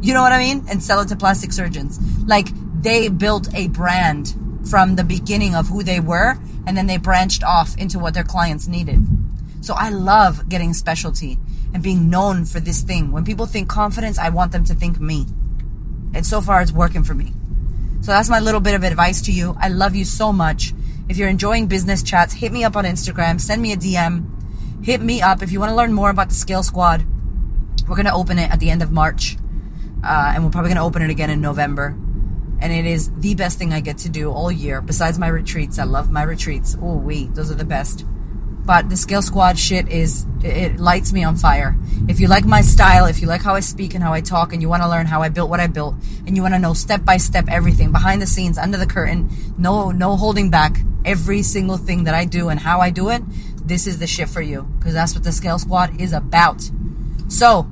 You 0.00 0.14
know 0.14 0.22
what 0.22 0.32
I 0.32 0.38
mean? 0.38 0.64
And 0.68 0.82
sell 0.82 1.00
it 1.00 1.08
to 1.08 1.16
plastic 1.16 1.52
surgeons. 1.52 1.98
Like 2.26 2.48
they 2.82 3.08
built 3.08 3.52
a 3.54 3.68
brand 3.68 4.34
from 4.68 4.96
the 4.96 5.04
beginning 5.04 5.54
of 5.54 5.68
who 5.68 5.82
they 5.82 6.00
were 6.00 6.38
and 6.66 6.76
then 6.76 6.86
they 6.86 6.96
branched 6.96 7.44
off 7.44 7.76
into 7.76 7.98
what 7.98 8.14
their 8.14 8.24
clients 8.24 8.66
needed. 8.66 9.00
So 9.60 9.74
I 9.74 9.88
love 9.88 10.48
getting 10.48 10.74
specialty 10.74 11.38
and 11.72 11.82
being 11.82 12.10
known 12.10 12.44
for 12.44 12.60
this 12.60 12.82
thing. 12.82 13.12
When 13.12 13.24
people 13.24 13.46
think 13.46 13.68
confidence, 13.68 14.18
I 14.18 14.28
want 14.28 14.52
them 14.52 14.64
to 14.64 14.74
think 14.74 15.00
me. 15.00 15.26
And 16.14 16.26
so 16.26 16.40
far 16.40 16.60
it's 16.60 16.72
working 16.72 17.04
for 17.04 17.14
me. 17.14 17.32
So 18.00 18.12
that's 18.12 18.28
my 18.28 18.40
little 18.40 18.60
bit 18.60 18.74
of 18.74 18.84
advice 18.84 19.22
to 19.22 19.32
you. 19.32 19.56
I 19.58 19.68
love 19.68 19.94
you 19.94 20.04
so 20.04 20.32
much. 20.32 20.72
If 21.08 21.16
you're 21.16 21.28
enjoying 21.28 21.66
business 21.66 22.02
chats, 22.02 22.34
hit 22.34 22.52
me 22.52 22.64
up 22.64 22.76
on 22.76 22.84
Instagram, 22.84 23.40
send 23.40 23.62
me 23.62 23.72
a 23.72 23.76
DM, 23.76 24.35
hit 24.86 25.00
me 25.00 25.20
up. 25.20 25.42
If 25.42 25.50
you 25.50 25.58
want 25.58 25.70
to 25.70 25.74
learn 25.74 25.92
more 25.92 26.10
about 26.10 26.28
the 26.28 26.36
Scale 26.36 26.62
Squad, 26.62 27.04
we're 27.88 27.96
going 27.96 28.06
to 28.06 28.12
open 28.12 28.38
it 28.38 28.48
at 28.52 28.60
the 28.60 28.70
end 28.70 28.82
of 28.82 28.92
March. 28.92 29.36
Uh, 30.04 30.30
and 30.32 30.44
we're 30.44 30.50
probably 30.50 30.68
going 30.68 30.76
to 30.76 30.84
open 30.84 31.02
it 31.02 31.10
again 31.10 31.28
in 31.28 31.40
November. 31.40 31.88
And 32.60 32.72
it 32.72 32.86
is 32.86 33.10
the 33.18 33.34
best 33.34 33.58
thing 33.58 33.72
I 33.72 33.80
get 33.80 33.98
to 33.98 34.08
do 34.08 34.30
all 34.30 34.50
year, 34.50 34.80
besides 34.80 35.18
my 35.18 35.26
retreats. 35.26 35.80
I 35.80 35.82
love 35.82 36.12
my 36.12 36.22
retreats. 36.22 36.76
Oh, 36.80 36.94
we, 36.94 37.26
those 37.26 37.50
are 37.50 37.56
the 37.56 37.64
best. 37.64 38.06
But 38.64 38.88
the 38.88 38.96
Scale 38.96 39.22
Squad 39.22 39.58
shit 39.58 39.88
is, 39.88 40.24
it 40.44 40.78
lights 40.78 41.12
me 41.12 41.24
on 41.24 41.34
fire. 41.34 41.76
If 42.06 42.20
you 42.20 42.28
like 42.28 42.44
my 42.44 42.60
style, 42.60 43.06
if 43.06 43.20
you 43.20 43.26
like 43.26 43.42
how 43.42 43.56
I 43.56 43.60
speak 43.60 43.92
and 43.94 44.04
how 44.04 44.12
I 44.12 44.20
talk, 44.20 44.52
and 44.52 44.62
you 44.62 44.68
want 44.68 44.84
to 44.84 44.88
learn 44.88 45.06
how 45.06 45.20
I 45.20 45.30
built 45.30 45.50
what 45.50 45.58
I 45.58 45.66
built, 45.66 45.96
and 46.28 46.36
you 46.36 46.42
want 46.42 46.54
to 46.54 46.60
know 46.60 46.74
step 46.74 47.04
by 47.04 47.16
step 47.16 47.46
everything 47.48 47.90
behind 47.90 48.22
the 48.22 48.26
scenes, 48.26 48.56
under 48.56 48.78
the 48.78 48.86
curtain, 48.86 49.30
no, 49.58 49.90
no 49.90 50.14
holding 50.14 50.48
back, 50.48 50.78
every 51.04 51.42
single 51.42 51.76
thing 51.76 52.04
that 52.04 52.14
I 52.14 52.24
do 52.24 52.50
and 52.50 52.60
how 52.60 52.80
I 52.80 52.90
do 52.90 53.08
it, 53.10 53.22
this 53.66 53.86
is 53.86 53.98
the 53.98 54.06
shit 54.06 54.28
for 54.28 54.40
you. 54.40 54.62
Because 54.78 54.94
that's 54.94 55.14
what 55.14 55.24
the 55.24 55.32
Scale 55.32 55.58
Squad 55.58 56.00
is 56.00 56.12
about. 56.12 56.62
So, 57.28 57.68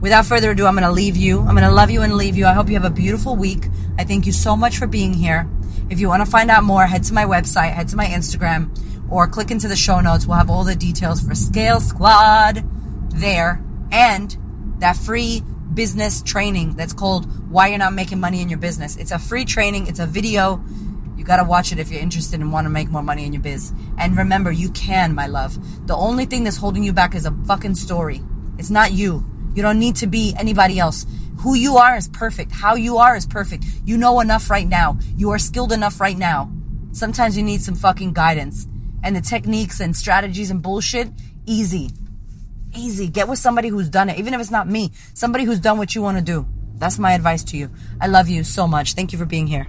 without 0.00 0.26
further 0.26 0.52
ado, 0.52 0.66
I'm 0.66 0.74
going 0.74 0.84
to 0.84 0.92
leave 0.92 1.16
you. 1.16 1.40
I'm 1.40 1.54
going 1.56 1.68
to 1.68 1.70
love 1.70 1.90
you 1.90 2.02
and 2.02 2.14
leave 2.14 2.36
you. 2.36 2.46
I 2.46 2.52
hope 2.52 2.68
you 2.68 2.74
have 2.74 2.84
a 2.84 2.90
beautiful 2.90 3.36
week. 3.36 3.66
I 3.98 4.04
thank 4.04 4.26
you 4.26 4.32
so 4.32 4.56
much 4.56 4.78
for 4.78 4.86
being 4.86 5.12
here. 5.12 5.48
If 5.90 6.00
you 6.00 6.08
want 6.08 6.24
to 6.24 6.30
find 6.30 6.50
out 6.50 6.64
more, 6.64 6.86
head 6.86 7.04
to 7.04 7.14
my 7.14 7.24
website, 7.24 7.72
head 7.72 7.88
to 7.88 7.96
my 7.96 8.06
Instagram 8.06 8.70
or 9.10 9.28
click 9.28 9.50
into 9.50 9.68
the 9.68 9.76
show 9.76 10.00
notes. 10.00 10.26
We'll 10.26 10.38
have 10.38 10.48
all 10.48 10.64
the 10.64 10.74
details 10.74 11.20
for 11.20 11.34
Scale 11.34 11.80
Squad 11.80 12.64
there 13.10 13.62
and 13.90 14.36
that 14.78 14.96
free 14.96 15.42
business 15.74 16.22
training 16.22 16.74
that's 16.76 16.92
called 16.92 17.26
Why 17.50 17.68
You're 17.68 17.78
Not 17.78 17.92
Making 17.92 18.20
Money 18.20 18.40
in 18.40 18.48
Your 18.48 18.58
Business. 18.58 18.96
It's 18.96 19.10
a 19.10 19.18
free 19.18 19.44
training, 19.44 19.86
it's 19.86 19.98
a 19.98 20.06
video. 20.06 20.64
You 21.22 21.26
got 21.26 21.36
to 21.36 21.44
watch 21.44 21.70
it 21.70 21.78
if 21.78 21.88
you're 21.88 22.00
interested 22.00 22.40
and 22.40 22.52
want 22.52 22.64
to 22.64 22.68
make 22.68 22.90
more 22.90 23.00
money 23.00 23.24
in 23.24 23.32
your 23.32 23.40
biz. 23.40 23.72
And 23.96 24.16
remember, 24.16 24.50
you 24.50 24.72
can, 24.72 25.14
my 25.14 25.28
love. 25.28 25.56
The 25.86 25.94
only 25.94 26.24
thing 26.24 26.42
that's 26.42 26.56
holding 26.56 26.82
you 26.82 26.92
back 26.92 27.14
is 27.14 27.26
a 27.26 27.30
fucking 27.46 27.76
story. 27.76 28.20
It's 28.58 28.70
not 28.70 28.90
you. 28.90 29.24
You 29.54 29.62
don't 29.62 29.78
need 29.78 29.94
to 29.96 30.08
be 30.08 30.34
anybody 30.36 30.80
else. 30.80 31.06
Who 31.42 31.54
you 31.54 31.76
are 31.76 31.96
is 31.96 32.08
perfect. 32.08 32.50
How 32.50 32.74
you 32.74 32.96
are 32.96 33.14
is 33.14 33.24
perfect. 33.24 33.64
You 33.84 33.98
know 33.98 34.18
enough 34.18 34.50
right 34.50 34.66
now. 34.66 34.98
You 35.16 35.30
are 35.30 35.38
skilled 35.38 35.70
enough 35.70 36.00
right 36.00 36.18
now. 36.18 36.50
Sometimes 36.90 37.36
you 37.36 37.44
need 37.44 37.62
some 37.62 37.76
fucking 37.76 38.14
guidance 38.14 38.66
and 39.04 39.14
the 39.14 39.20
techniques 39.20 39.78
and 39.78 39.96
strategies 39.96 40.50
and 40.50 40.60
bullshit, 40.60 41.08
easy. 41.46 41.90
Easy. 42.74 43.06
Get 43.06 43.28
with 43.28 43.38
somebody 43.38 43.68
who's 43.68 43.88
done 43.88 44.08
it, 44.08 44.18
even 44.18 44.34
if 44.34 44.40
it's 44.40 44.50
not 44.50 44.68
me, 44.68 44.90
somebody 45.14 45.44
who's 45.44 45.60
done 45.60 45.78
what 45.78 45.94
you 45.94 46.02
want 46.02 46.18
to 46.18 46.24
do. 46.24 46.48
That's 46.78 46.98
my 46.98 47.12
advice 47.12 47.44
to 47.44 47.56
you. 47.56 47.70
I 48.00 48.08
love 48.08 48.28
you 48.28 48.42
so 48.42 48.66
much. 48.66 48.94
Thank 48.94 49.12
you 49.12 49.20
for 49.20 49.24
being 49.24 49.46
here. 49.46 49.68